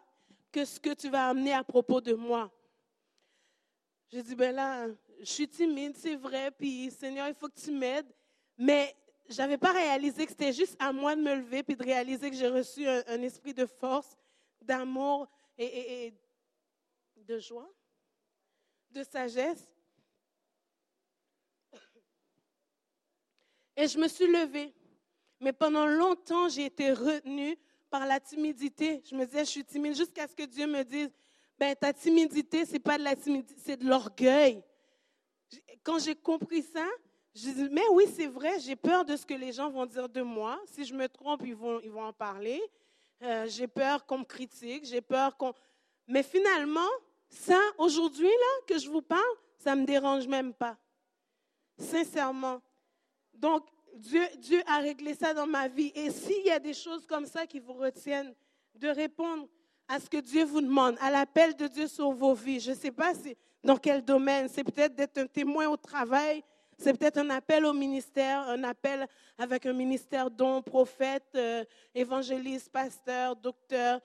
[0.53, 2.51] que ce que tu vas amener à propos de moi.
[4.09, 4.89] J'ai dit, ben là,
[5.21, 8.13] je suis timide, c'est vrai, puis Seigneur, il faut que tu m'aides.
[8.59, 8.95] Mais
[9.29, 12.37] j'avais pas réalisé que c'était juste à moi de me lever puis de réaliser que
[12.37, 14.17] j'ai reçu un, esprit de force,
[14.61, 16.13] d'amour et,
[17.17, 17.71] de joie,
[18.91, 19.69] de sagesse.
[23.81, 24.75] Et je me suis levée.
[25.41, 27.57] Mais pendant longtemps, j'ai été retenue
[27.89, 29.03] par la timidité.
[29.09, 31.11] Je me disais, je suis timide jusqu'à ce que Dieu me dise,
[31.59, 34.63] ben ta timidité, c'est pas de la timidité, c'est de l'orgueil.
[35.83, 36.87] Quand j'ai compris ça,
[37.35, 40.11] je dis, mais oui, c'est vrai, j'ai peur de ce que les gens vont dire
[40.11, 40.61] de moi.
[40.67, 42.61] Si je me trompe, ils vont, ils vont en parler.
[43.23, 45.55] Euh, j'ai peur qu'on me critique, j'ai peur qu'on...
[46.07, 46.91] Mais finalement,
[47.31, 49.23] ça, aujourd'hui, là, que je vous parle,
[49.57, 50.77] ça ne me dérange même pas.
[51.79, 52.61] Sincèrement.
[53.41, 53.65] Donc,
[53.95, 55.91] Dieu, a réglé ça dans ma vie.
[55.95, 58.35] Et s'il y a des choses comme ça qui vous retiennent
[58.75, 59.49] de répondre
[59.89, 62.77] à ce que Dieu vous demande, à l'appel de Dieu sur vos vies, je ne
[62.77, 66.45] sais pas si, dans quel domaine, c'est peut-être d'être un témoin au travail,
[66.79, 69.07] c'est peut-être un appel au ministère, un appel
[69.39, 71.65] avec un ministère don, prophète, euh,
[71.95, 74.01] évangéliste, pasteur, docteur.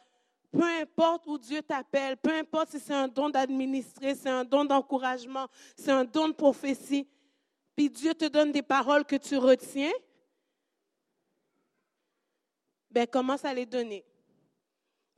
[0.51, 4.63] Peu importe où Dieu t'appelle, peu importe si c'est un don d'administrer, c'est un don
[4.65, 7.07] d'encouragement, c'est un don de prophétie,
[7.75, 9.91] puis Dieu te donne des paroles que tu retiens,
[12.89, 14.05] ben commence à les donner.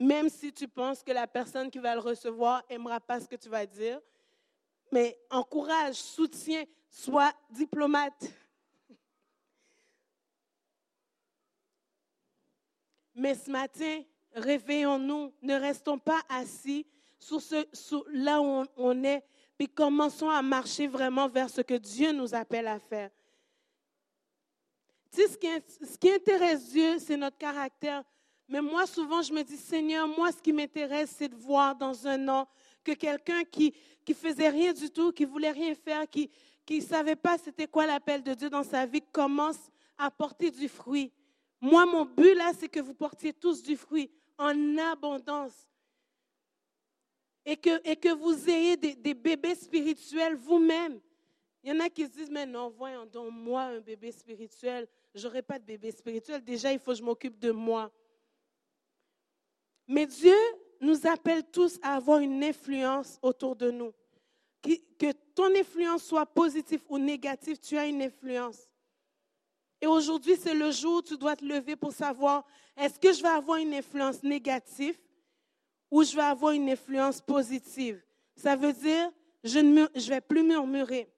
[0.00, 3.36] Même si tu penses que la personne qui va le recevoir n'aimera pas ce que
[3.36, 4.00] tu vas dire,
[4.90, 8.32] mais encourage, soutiens, sois diplomate.
[13.14, 14.02] Mais ce matin,
[14.32, 16.86] réveillons-nous, ne restons pas assis
[17.18, 17.66] sur ce,
[18.12, 19.24] là où on, est,
[19.58, 23.10] puis commençons à marcher vraiment vers ce que Dieu nous appelle à faire.
[25.10, 25.48] Tu sais, ce qui,
[25.84, 28.04] ce qui intéresse Dieu, c'est notre caractère.
[28.48, 32.06] Mais moi, souvent, je me dis, Seigneur, moi, ce qui m'intéresse, c'est de voir dans
[32.06, 32.48] un an
[32.84, 36.30] que quelqu'un qui, qui faisait rien du tout, qui voulait rien faire, qui
[36.70, 39.58] ne savait pas c'était quoi l'appel de Dieu dans sa vie, commence
[39.98, 41.12] à porter du fruit.
[41.60, 45.66] Moi, mon but là, c'est que vous portiez tous du fruit en abondance.
[47.50, 51.00] Et que, vous ayez des, bébés spirituels vous-même.
[51.64, 54.86] Il y en a qui se disent, mais non, voyons donc, moi, un bébé spirituel,
[55.14, 56.44] je n'aurai pas de bébé spirituel.
[56.44, 57.90] Déjà, il faut que je m'occupe de moi.
[59.86, 60.36] Mais Dieu
[60.82, 63.94] nous appelle tous à avoir une influence autour de nous.
[64.60, 68.68] Que, ton influence soit positive ou négative, tu as une influence.
[69.80, 72.44] Et aujourd'hui, c'est le jour où tu dois te lever pour savoir,
[72.76, 74.98] est-ce que je vais avoir une influence négative
[75.90, 78.02] ou je vais avoir une influence positive?
[78.36, 79.10] Ça veut dire,
[79.44, 81.08] je ne je vais plus murmurer.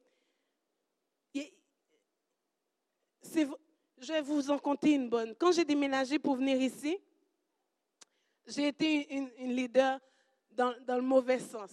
[4.00, 5.34] je vais vous en compter une bonne.
[5.38, 6.98] Quand j'ai déménagé pour venir ici,
[8.46, 10.00] j'ai été une, leader
[10.50, 11.70] dans, le mauvais sens.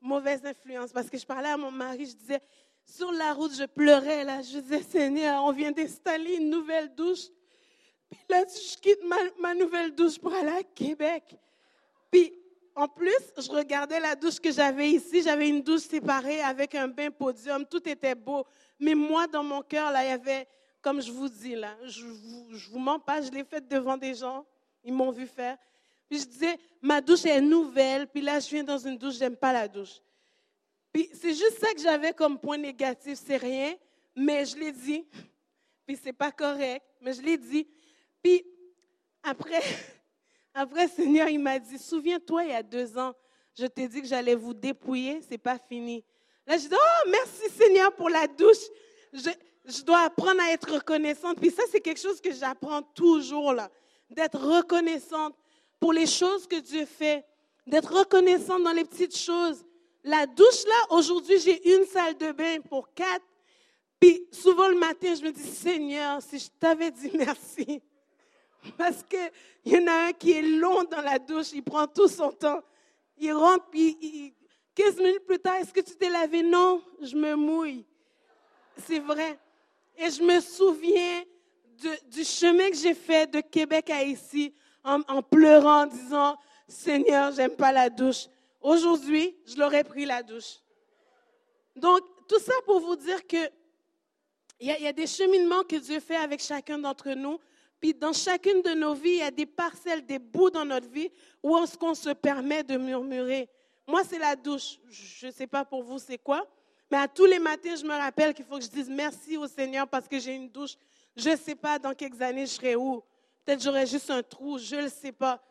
[0.00, 0.92] Mauvaise influence.
[0.92, 2.40] Parce que je parlais à mon mari, je disais,
[2.84, 4.24] sur la route, je pleurais.
[4.24, 7.28] Là, je disais, Seigneur, on vient d'installer une nouvelle douche.
[8.10, 9.00] Puis là, je quitte
[9.38, 11.36] ma, nouvelle douche pour aller à Québec.
[12.12, 12.32] Puis,
[12.76, 15.22] en plus, je regardais la douche que j'avais ici.
[15.22, 17.66] J'avais une douche séparée avec un bain podium.
[17.66, 18.44] Tout était beau.
[18.78, 20.46] Mais moi, dans mon cœur, là, il y avait,
[20.80, 24.14] comme je vous dis, là, je vous, vous mens pas, je l'ai faite devant des
[24.14, 24.44] gens.
[24.84, 25.56] Ils m'ont vu faire.
[26.08, 29.36] Puis je disais, ma douche est nouvelle, puis là, je viens dans une douche, j'aime
[29.36, 30.02] pas la douche.
[30.92, 33.74] Puis c'est juste ça que j'avais comme point négatif, c'est rien,
[34.14, 35.06] mais je l'ai dit.
[35.86, 37.66] Puis c'est pas correct, mais je l'ai dit.
[38.22, 38.44] Puis
[39.22, 39.62] après,
[40.54, 43.14] après, Seigneur, il m'a dit, souviens-toi, il y a deux ans,
[43.58, 46.04] je t'ai dit que j'allais vous dépouiller, c'est pas fini.
[46.46, 48.64] Là, je dis, oh, merci Seigneur pour la douche.
[49.12, 49.30] Je,
[49.64, 51.38] je dois apprendre à être reconnaissante.
[51.38, 53.70] Puis ça, c'est quelque chose que j'apprends toujours, là,
[54.10, 55.34] d'être reconnaissante
[55.78, 57.24] pour les choses que Dieu fait,
[57.66, 59.64] d'être reconnaissant dans les petites choses.
[60.04, 63.24] La douche, là, aujourd'hui, j'ai une salle de bain pour quatre.
[64.00, 67.82] Puis souvent le matin, je me dis, Seigneur, si je t'avais dit merci.
[68.78, 72.08] Parce qu'il y en a un qui est long dans la douche, il prend tout
[72.08, 72.62] son temps.
[73.18, 74.34] Il rentre, puis
[74.74, 76.42] 15 minutes plus tard, est-ce que tu t'es lavé?
[76.42, 77.84] Non, je me mouille.
[78.76, 79.38] C'est vrai.
[79.96, 81.22] Et je me souviens
[82.06, 84.54] du chemin que j'ai fait de Québec à ici
[84.84, 88.26] en, pleurant, en disant, Seigneur, j'aime pas la douche.
[88.60, 90.60] Aujourd'hui, je l'aurais pris la douche.
[91.76, 93.50] Donc, tout ça pour vous dire que
[94.60, 97.40] il y, a des cheminements que Dieu fait avec chacun d'entre nous.
[97.82, 100.88] Puis dans chacune de nos vies, il y a des parcelles, des bouts dans notre
[100.88, 101.10] vie
[101.42, 103.48] où est-ce qu'on se permet de murmurer.
[103.88, 104.78] Moi, c'est la douche.
[104.88, 106.46] Je ne sais pas pour vous c'est quoi,
[106.88, 109.48] mais à tous les matins, je me rappelle qu'il faut que je dise merci au
[109.48, 110.76] Seigneur parce que j'ai une douche.
[111.16, 113.02] Je ne sais pas dans quelques années je serai où.
[113.44, 115.42] Peut-être j'aurais juste un trou, je ne le sais pas.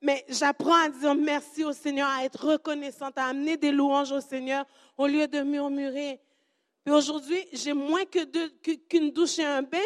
[0.00, 4.22] Mais j'apprends à dire merci au Seigneur, à être reconnaissante, à amener des louanges au
[4.22, 4.64] Seigneur
[4.96, 6.18] au lieu de murmurer.
[6.82, 9.78] Puis aujourd'hui, j'ai moins qu'une douche et un bain.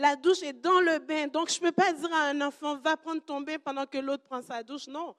[0.00, 1.26] La douche est dans le bain.
[1.28, 3.98] Donc, je ne peux pas dire à un enfant, va prendre ton bain pendant que
[3.98, 4.86] l'autre prend sa douche.
[4.86, 5.14] Non.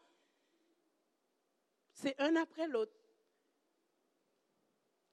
[1.93, 2.91] C'est un après l'autre.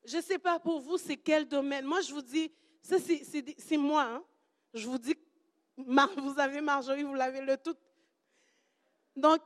[0.07, 1.85] Je ne sais pas pour vous, c'est quel domaine.
[1.85, 2.51] Moi, je vous dis,
[2.81, 4.05] ça, c'est moi.
[4.05, 4.25] Hein.
[4.73, 5.15] Je vous dis
[5.77, 7.77] vous avez Marjorie, vous l'avez le tout.
[9.15, 9.43] Donc,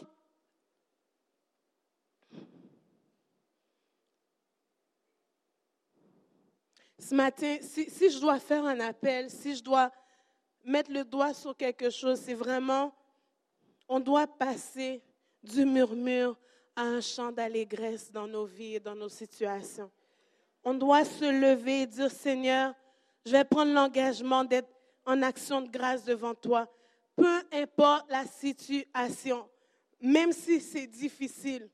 [6.97, 9.93] ce matin, si, si, je dois faire un appel, si je dois
[10.65, 12.95] mettre le doigt sur quelque chose, c'est vraiment,
[13.89, 15.03] on doit passer
[15.43, 16.37] du murmure
[16.77, 19.91] à un chant d'allégresse dans nos vies et dans nos situations.
[20.65, 22.75] On doit se lever et dire, Seigneur,
[23.27, 24.69] je vais prendre l'engagement d'être
[25.05, 26.69] en action de grâce devant toi.
[27.17, 29.49] Peu importe la situation,
[30.01, 31.69] même si c'est difficile.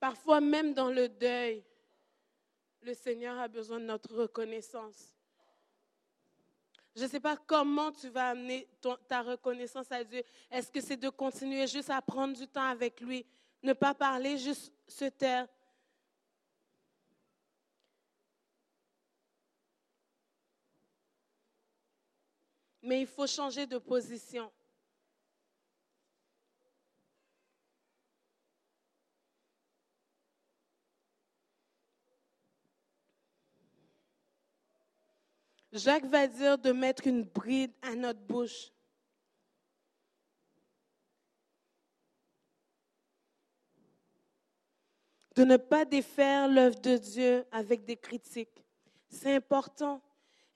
[0.00, 1.64] Parfois, même dans le deuil,
[2.82, 5.14] le Seigneur a besoin de notre reconnaissance.
[6.94, 8.68] Je ne sais pas comment tu vas amener
[9.08, 10.22] ta reconnaissance à Dieu.
[10.50, 13.24] Est-ce que c'est de continuer juste à prendre du temps avec lui,
[13.62, 15.46] ne pas parler, juste se taire?
[22.82, 24.50] Mais il faut changer de position.
[35.72, 38.72] Jacques va dire de mettre une bride à notre bouche.
[45.36, 48.64] De ne pas défaire l'œuvre de Dieu avec des critiques.
[49.08, 50.00] C'est important.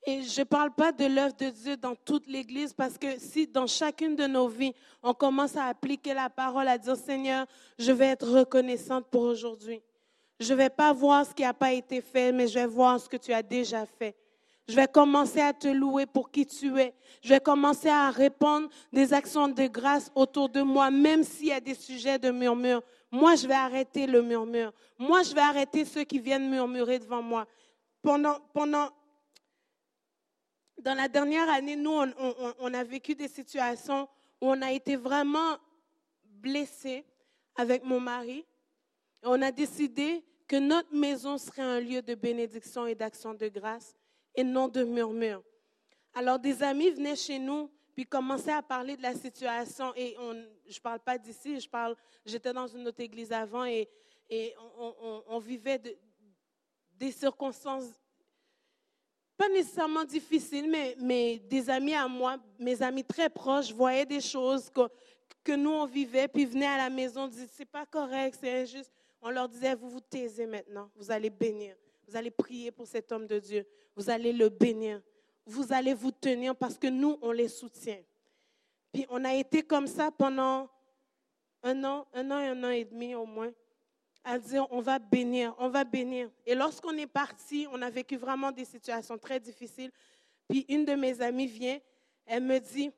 [0.05, 3.47] Et je ne parle pas de l'œuvre de Dieu dans toute l'Église parce que si
[3.47, 7.47] dans chacune de nos vies, on commence à appliquer la parole, à dire Seigneur,
[7.79, 9.81] je vais être reconnaissante pour aujourd'hui.
[10.41, 12.99] Je ne vais pas voir ce qui n'a pas été fait, mais je vais voir
[12.99, 14.17] ce que tu as déjà fait.
[14.69, 16.95] Je vais commencer à te louer pour qui tu es.
[17.21, 21.53] Je vais commencer à répondre des actions de grâce autour de moi, même s'il y
[21.53, 22.83] a des sujets de murmure.
[23.11, 24.73] Moi, je vais arrêter le murmure.
[24.99, 27.47] Moi, je vais arrêter ceux qui viennent murmurer devant moi.
[28.03, 28.89] Pendant, pendant,
[30.81, 32.13] dans la dernière année, nous, on,
[32.61, 34.09] on a vécu des situations
[34.41, 35.57] où on a été vraiment
[36.25, 37.05] blessés
[37.57, 38.47] avec mon mari.
[39.25, 43.97] On a décidé que notre maison serait un lieu de bénédiction et d'action de grâce
[44.35, 45.43] et non de murmures.
[46.15, 50.33] Alors des amis venaient chez nous puis commençaient à parler de la situation et on,
[50.67, 53.89] je ne parle pas d'ici, je parle, j'étais dans une autre église avant et,
[54.31, 54.55] et
[55.29, 55.81] on, vivait
[56.95, 57.91] des circonstances
[59.37, 64.21] pas nécessairement difficiles, mais, mais des amis à moi, mes amis très proches, voyaient des
[64.21, 64.83] choses que,
[65.43, 68.93] que nous on vivait, puis venaient à la maison, disaient c'est pas correct, c'est injuste.
[69.21, 71.77] On leur disait vous vous taisez maintenant, vous allez bénir.
[72.13, 73.67] Vous allez prier pour cet homme de Dieu.
[73.97, 75.01] Vous allez le bénir.
[75.47, 78.03] Vous allez vous tenir parce que nous, on les soutient.
[78.93, 80.69] Puis on a été comme ça pendant
[81.63, 83.51] un an, un an et un an et demi au moins,
[84.25, 86.29] à dire on va bénir, on va bénir.
[86.45, 89.91] Et lorsqu'on est parti, on a vécu vraiment des situations très difficiles.
[90.47, 91.79] Puis une de mes amies vient,
[92.27, 92.91] elle me dit,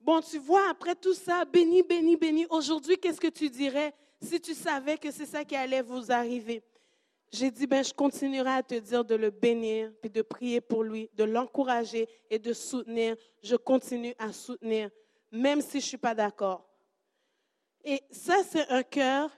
[0.00, 4.40] bon, tu vois, après tout ça, béni, béni, béni, aujourd'hui, qu'est-ce que tu dirais si
[4.40, 6.64] tu savais que c'est ça qui allait vous arriver?
[7.32, 10.82] J'ai dit, ben, je continuerai à te dire de le bénir, puis de prier pour
[10.82, 13.16] lui, de l'encourager et de soutenir.
[13.42, 14.90] Je continue à soutenir,
[15.30, 16.68] même si je ne suis pas d'accord.
[17.84, 19.30] Et ça, c'est un cœur.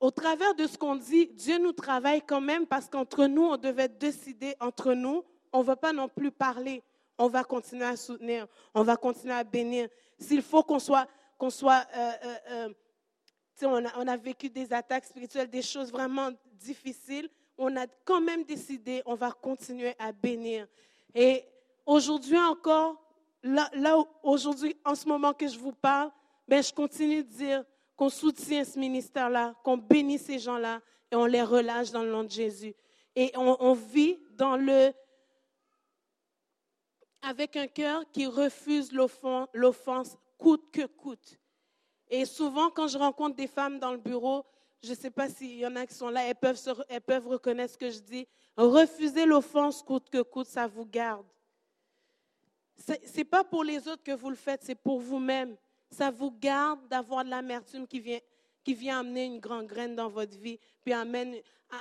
[0.00, 3.56] Au travers de ce qu'on dit, Dieu nous travaille quand même parce qu'entre nous, on
[3.56, 6.82] devait décider entre nous, on ne va pas non plus parler.
[7.16, 9.88] On va continuer à soutenir, on va continuer à bénir.
[10.18, 11.06] S'il faut qu'on soit,
[11.38, 12.74] qu'on soit euh, euh, euh,
[13.62, 17.28] on a, vécu des attaques spirituelles, des choses vraiment difficiles.
[17.56, 20.66] On a quand même décidé, on va continuer à bénir.
[21.14, 21.44] Et
[21.86, 23.00] aujourd'hui encore,
[23.42, 26.10] là, aujourd'hui, en ce moment que je vous parle,
[26.48, 27.64] ben, je continue de dire
[27.96, 30.80] qu'on soutient ce ministère-là, qu'on bénit ces gens-là
[31.10, 32.74] et on les relâche dans le nom de Jésus.
[33.14, 34.18] Et on, vit
[37.22, 41.38] avec un cœur qui refuse l'offense coûte que coûte.
[42.08, 44.44] Et souvent, quand je rencontre des femmes dans le bureau,
[44.82, 47.26] je ne sais pas s'il y en a qui sont là, elles peuvent, elles peuvent
[47.26, 48.26] reconnaître ce que je dis.
[48.56, 51.26] Refusez l'offense coûte que coûte, ça vous garde.
[52.76, 55.56] Ce n'est pas pour les autres que vous le faites, c'est pour vous-même.
[55.90, 58.20] Ça vous garde d'avoir de l'amertume qui vient,
[58.62, 61.36] qui vient amener une grande graine dans votre vie, puis amène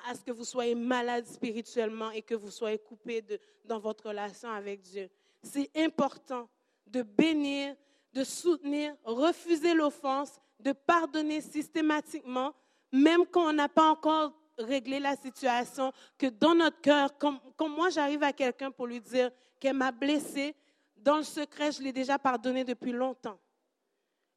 [0.07, 3.24] à, ce que vous soyez malade spirituellement et que vous soyez coupé
[3.65, 5.09] dans votre relation avec Dieu.
[5.41, 6.47] C'est important
[6.88, 7.76] de bénir,
[8.14, 12.53] de soutenir, refuser l'offense, de pardonner systématiquement,
[12.91, 17.39] même quand on n'a pas encore réglé la situation, que dans notre cœur, comme,
[17.70, 20.55] moi j'arrive à quelqu'un pour lui dire qu'elle m'a blessé,
[20.95, 23.38] dans le secret, je l'ai déjà pardonné depuis longtemps.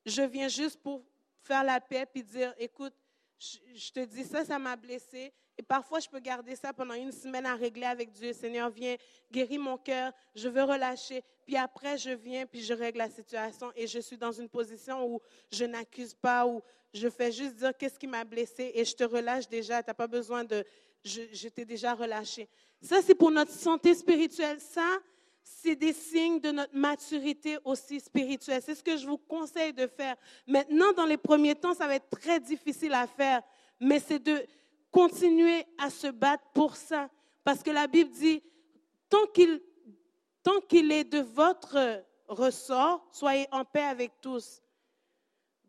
[0.04, 1.04] Je viens juste pour
[1.42, 2.94] faire la paix puis dire, écoute,
[3.38, 5.32] je, te dis ça, ça m'a blessé.
[5.58, 8.32] Et parfois, je peux garder ça pendant une semaine à régler avec Dieu.
[8.32, 8.96] Seigneur, viens,
[9.32, 11.22] guéris mon cœur, je veux relâcher.
[11.46, 15.06] Puis après, je viens, puis je règle la situation et je suis dans une position
[15.06, 18.70] où je n'accuse pas, où je fais juste dire qu'est-ce qui m'a blessé?
[18.74, 19.82] Et je te relâche déjà.
[19.82, 20.64] Tu n'as pas besoin de...
[21.04, 22.48] Je, je t'ai déjà relâché.
[22.82, 24.60] Ça, c'est pour notre santé spirituelle.
[24.60, 24.98] Ça,
[25.42, 28.60] c'est des signes de notre maturité aussi spirituelle.
[28.64, 30.16] C'est ce que je vous conseille de faire.
[30.46, 33.40] Maintenant, dans les premiers temps, ça va être très difficile à faire,
[33.80, 34.44] mais c'est de
[34.90, 37.08] continuer à se battre pour ça.
[37.44, 38.42] Parce que la Bible dit,
[39.08, 39.60] tant qu'il,
[40.42, 44.62] tant qu'il est de votre ressort, soyez en paix avec tous.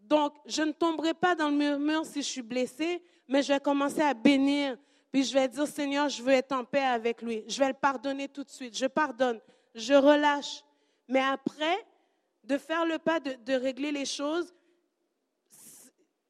[0.02, 3.60] Donc, je ne tomberai pas dans le murmure si je suis blessée, mais je vais
[3.60, 4.78] commencer à bénir.
[5.12, 7.44] Puis je vais dire, Seigneur, je veux être en paix avec lui.
[7.48, 8.78] Je vais le pardonner tout de suite.
[8.78, 9.40] Je pardonne
[9.78, 10.64] je relâche.
[11.08, 11.78] Mais après,
[12.44, 14.54] de faire le pas de, régler les choses,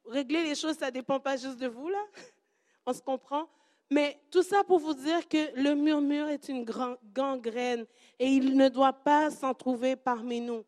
[0.06, 2.04] régler les choses, ça ne dépend pas juste de vous, là.
[2.88, 3.48] On se comprend?
[3.92, 6.66] Mais tout ça pour vous dire que le murmure est une
[7.14, 7.86] gangrène
[8.18, 10.64] et il ne doit pas s'en trouver parmi nous.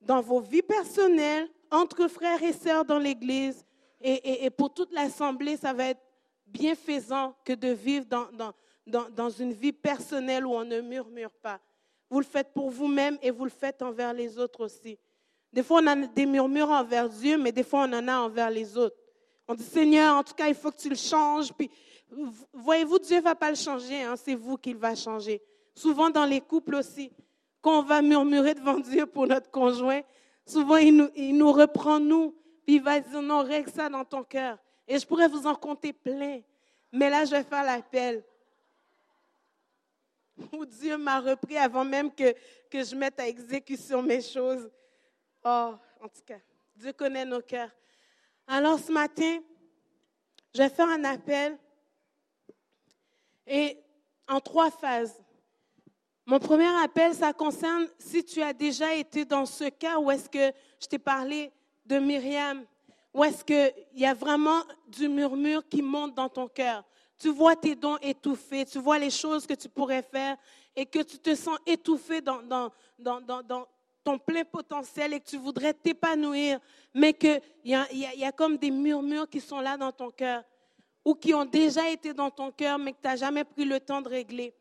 [0.00, 3.64] Dans vos vies personnelles, entre frères et sœurs dans l'Église
[4.00, 6.02] et, pour toute l'Assemblée, ça va être
[6.46, 8.06] bienfaisant que de vivre
[8.86, 11.58] dans une vie personnelle où on ne murmure pas.
[12.10, 14.98] Vous le faites pour vous-même et vous le faites envers les autres aussi.
[15.52, 18.50] Des fois, on a des murmures envers Dieu, mais des fois, on en a envers
[18.50, 18.96] les autres.
[19.46, 21.52] On dit, Seigneur, en tout cas, il faut que tu le changes.
[21.52, 21.70] Puis,
[22.52, 25.42] voyez-vous, Dieu ne va pas le changer, hein, c'est vous qui le va changer.
[25.74, 27.10] Souvent dans les couples aussi,
[27.60, 30.00] quand on va murmurer devant Dieu pour notre conjoint,
[30.46, 32.34] souvent il nous, reprend nous,
[32.64, 34.58] puis il va dire, non, règle ça dans ton cœur.
[34.86, 36.40] Et je pourrais vous en compter plein.
[36.92, 38.22] Mais là, je vais faire l'appel
[40.52, 42.34] où Dieu m'a repris avant même que,
[42.70, 44.70] que je mette à exécution mes choses.
[45.44, 46.38] Oh, en tout cas,
[46.76, 47.70] Dieu connaît nos cœurs.
[48.46, 49.38] Alors ce matin,
[50.54, 51.58] je vais faire un appel
[53.46, 53.78] et
[54.28, 55.14] en trois phases.
[56.26, 60.28] Mon premier appel, ça concerne si tu as déjà été dans ce cas où est-ce
[60.28, 61.52] que je t'ai parlé
[61.84, 62.64] de Myriam,
[63.12, 66.84] où est-ce qu'il y a vraiment du murmure qui monte dans ton cœur.
[67.18, 70.36] Tu vois tes dons étouffés, tu vois les choses que tu pourrais faire
[70.76, 73.66] et que tu te sens étouffé dans, dans, dans, dans
[74.04, 76.60] ton plein potentiel et que tu voudrais t'épanouir,
[76.92, 80.44] mais qu'il y a, y, a, comme des murmures qui sont là dans ton cœur
[81.04, 83.80] ou qui ont déjà été dans ton cœur, mais que tu n'as jamais pris le
[83.80, 84.54] temps de régler.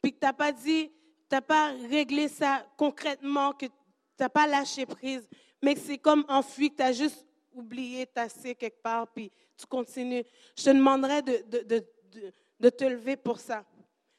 [0.00, 0.90] Puis que tu n'as pas dit,
[1.28, 3.72] tu n'as pas réglé ça concrètement, que tu
[4.20, 5.28] n'as pas lâché prise,
[5.60, 9.66] mais que c'est comme enfui, que tu as juste oublié, tassé quelque part, puis tu
[9.66, 10.24] continues.
[10.56, 11.84] Je te demanderais de, de, de,
[12.60, 13.64] de te lever pour ça.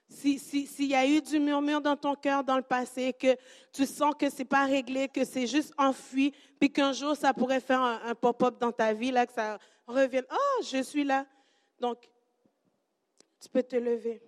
[0.07, 3.35] S'il si, y a eu du murmure dans ton cœur dans le passé, que
[3.71, 7.33] tu sens que ce n'est pas réglé, que c'est juste enfui, puis qu'un jour ça
[7.33, 10.25] pourrait faire un, pop-up dans ta vie, là, que ça revienne.
[10.31, 11.25] Oh, je suis là.
[11.79, 12.09] Donc,
[13.41, 14.21] tu peux te lever.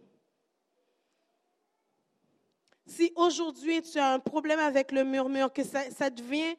[2.85, 6.55] Si aujourd'hui tu as un problème avec le murmure, que ça, devient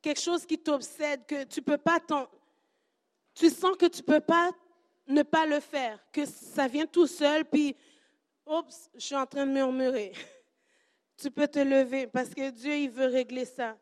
[0.00, 2.00] quelque chose qui t'obsède, que tu peux pas
[3.34, 4.50] tu sens que tu peux pas
[5.08, 7.76] ne pas le faire, que ça vient tout seul, puis,
[8.46, 10.12] oups, je suis en train de murmurer.
[11.16, 13.76] Tu peux te lever parce que Dieu, il veut régler ça.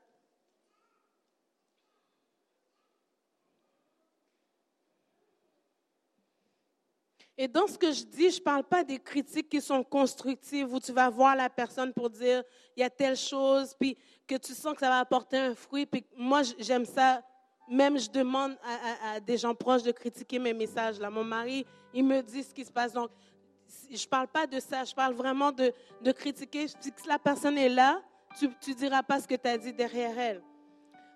[7.39, 10.71] Et dans ce que je dis, je ne parle pas des critiques qui sont constructives,
[10.75, 12.43] où tu vas voir la personne pour dire,
[12.77, 13.97] il y a telle chose, puis
[14.27, 15.87] que tu sens que ça va apporter un fruit.
[15.87, 17.23] Puis moi, j'aime ça
[17.71, 18.57] même je demande
[19.05, 20.99] à, des gens proches de critiquer mes messages.
[20.99, 21.09] Là.
[21.09, 22.93] Mon mari, il me dit ce qui se passe.
[22.93, 23.11] Donc,
[23.91, 25.73] je ne parle pas de ça, je parle vraiment de,
[26.13, 26.69] critiquer.
[26.69, 28.01] Si la personne est là,
[28.39, 30.43] tu ne diras pas ce que tu as dit derrière elle.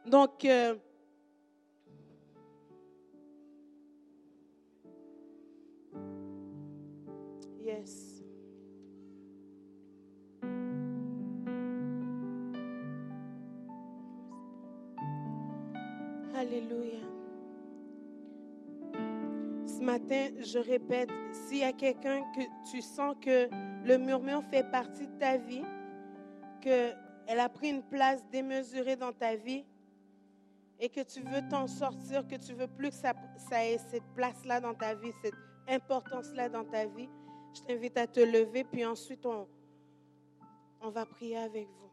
[0.06, 0.76] Donc, euh,
[7.62, 8.22] yes.
[16.36, 17.13] Alléluia.
[19.76, 23.48] Ce matin, je répète, s'il y a quelqu'un que tu sens que
[23.84, 25.64] le murmure fait partie de ta vie,
[26.60, 29.64] qu'elle a pris une place démesurée dans ta vie
[30.78, 34.06] et que tu veux t'en sortir, que tu veux plus que ça, ça ait cette
[34.14, 35.34] place-là dans ta vie, cette
[35.68, 37.08] importance-là dans ta vie,
[37.52, 39.48] je t'invite à te lever, puis ensuite on,
[40.82, 41.90] on va prier avec vous.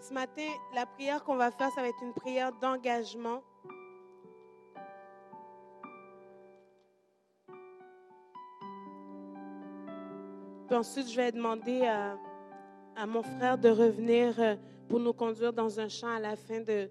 [0.00, 3.40] Ce matin, la prière qu'on va faire, ça va être une prière d'engagement.
[10.66, 14.56] Puis ensuite, je vais demander à, mon frère de revenir euh,
[14.88, 16.88] pour nous conduire dans un champ à la fin de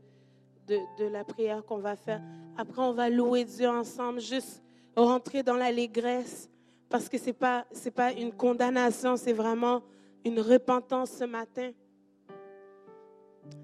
[0.99, 2.21] la prière qu'on va faire.
[2.57, 4.63] Après, on va louer Dieu ensemble, juste
[4.95, 6.49] rentrer dans l'allégresse,
[6.89, 9.81] parce que ce n'est pas, c'est pas une condamnation, c'est vraiment
[10.23, 11.71] une repentance ce matin.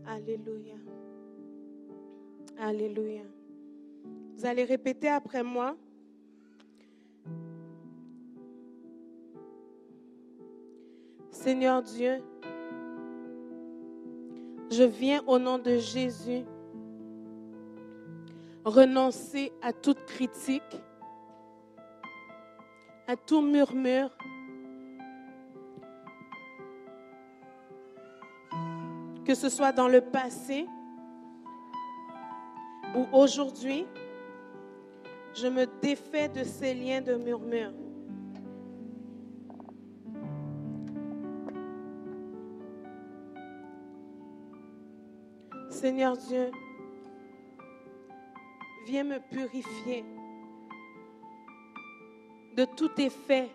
[0.05, 0.75] Alléluia.
[2.59, 3.23] Alléluia.
[4.35, 5.75] Vous allez répéter après moi.
[11.43, 12.21] Seigneur Dieu,
[14.69, 16.43] je viens au nom de Jésus
[18.63, 20.61] renoncer à toute critique,
[23.07, 24.15] à tout murmure,
[29.25, 30.67] que ce soit dans le passé
[32.95, 33.87] ou aujourd'hui,
[35.33, 37.80] je me défais de ces liens de murmure.
[45.81, 46.51] Seigneur Dieu,
[48.85, 50.05] viens me purifier
[52.55, 53.49] de tout effet,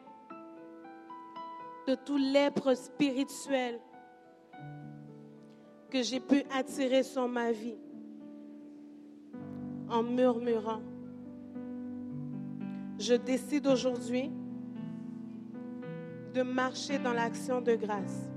[1.87, 3.79] de tout lèpre spirituel
[5.89, 7.79] que j'ai pu attirer sur ma vie
[9.89, 10.83] en murmurant.
[12.99, 14.33] Je décide aujourd'hui
[16.35, 18.29] de marcher dans l'action de grâce,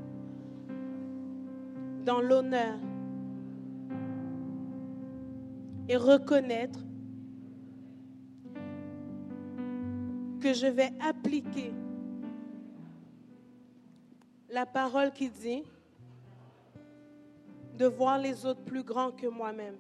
[2.05, 2.77] dans l'honneur
[5.89, 6.79] et reconnaître
[10.39, 11.73] que je vais appliquer
[14.51, 15.63] la parole qui dit
[17.75, 19.77] de voir les autres plus grands que moi-même.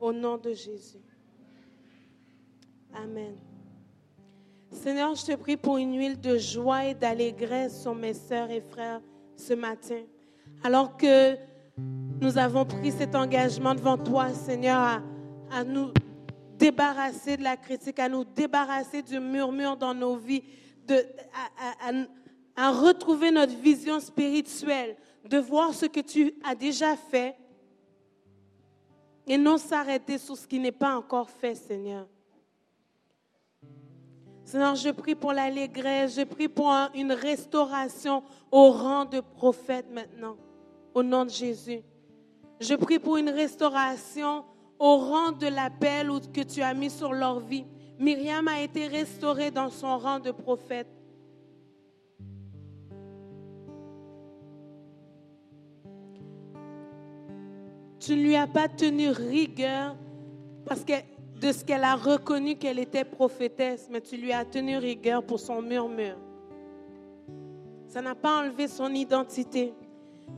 [0.00, 0.98] Au nom de Jésus.
[2.94, 3.36] Amen.
[4.70, 8.60] Seigneur, je te prie pour une huile de joie et d'allégresse sur mes sœurs et
[8.60, 9.02] frères
[9.36, 10.02] ce matin.
[10.62, 11.36] Alors que
[12.20, 15.02] nous avons pris cet engagement devant toi, Seigneur,
[15.50, 15.90] à, nous
[16.56, 20.42] débarrasser de la critique, à nous débarrasser du murmure dans nos vies,
[20.86, 21.04] de,
[22.56, 24.96] à, retrouver notre vision spirituelle,
[25.28, 27.36] de voir ce que tu as déjà fait
[29.26, 32.06] et non s'arrêter sur ce qui n'est pas encore fait, Seigneur.
[34.44, 40.36] Seigneur, je prie pour l'allégresse, je prie pour une restauration au rang de prophète maintenant,
[40.94, 41.80] au nom de Jésus.
[42.60, 44.44] Je prie pour une restauration
[44.78, 47.64] au rang de l'appel que tu as mis sur leur vie.
[47.98, 50.88] Myriam a été restaurée dans son rang de prophète.
[58.00, 59.96] Tu ne lui as pas tenu rigueur
[60.66, 60.92] parce que
[61.40, 65.40] de ce qu'elle a reconnu qu'elle était prophétesse, mais tu lui as tenu rigueur pour
[65.40, 66.18] son murmure.
[67.88, 69.72] Ça n'a pas enlevé son identité.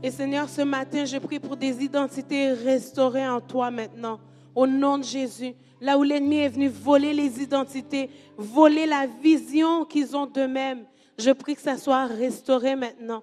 [0.02, 4.20] Et Seigneur, ce matin, je prie pour des identités restaurées en toi maintenant,
[4.54, 5.54] au nom de Jésus.
[5.80, 10.84] Là où l'ennemi est venu voler les identités, voler la vision qu'ils ont d'eux-mêmes,
[11.18, 13.22] je prie que ça soit restauré maintenant.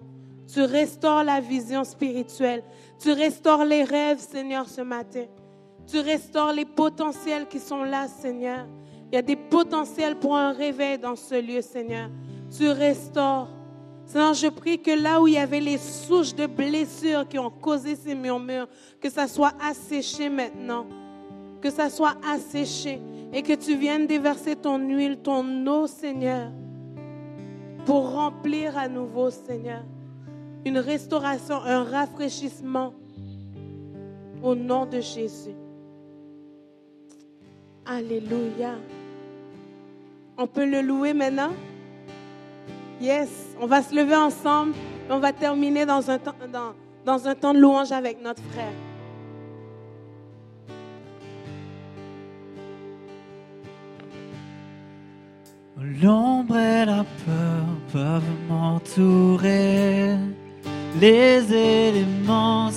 [0.52, 2.62] Tu restaures la vision spirituelle.
[3.00, 5.24] Tu restaures les rêves, Seigneur, ce matin.
[5.86, 8.66] Tu restaures les potentiels qui sont là, Seigneur.
[9.10, 12.10] Il y a des potentiels pour un réveil dans ce lieu, Seigneur.
[12.56, 13.48] Tu restaures.
[14.06, 17.50] Seigneur, je prie que là où il y avait les souches de blessures qui ont
[17.50, 18.68] causé ces murmures,
[19.00, 20.86] que ça soit asséché maintenant.
[21.60, 23.00] Que ça soit asséché
[23.32, 26.50] et que tu viennes déverser ton huile, ton eau, Seigneur,
[27.84, 29.82] pour remplir à nouveau, Seigneur,
[30.64, 32.94] une restauration, un rafraîchissement
[34.42, 35.56] au nom de Jésus.
[37.86, 38.74] Alléluia.
[40.36, 41.50] On peut le louer maintenant?
[43.00, 43.28] Yes,
[43.60, 44.72] on va se lever ensemble
[45.08, 48.42] et on va terminer dans un temps, dans, dans un temps de louange avec notre
[48.52, 48.72] frère.
[56.02, 60.16] L'ombre et la peur peuvent m'entourer,
[61.00, 62.70] les éléments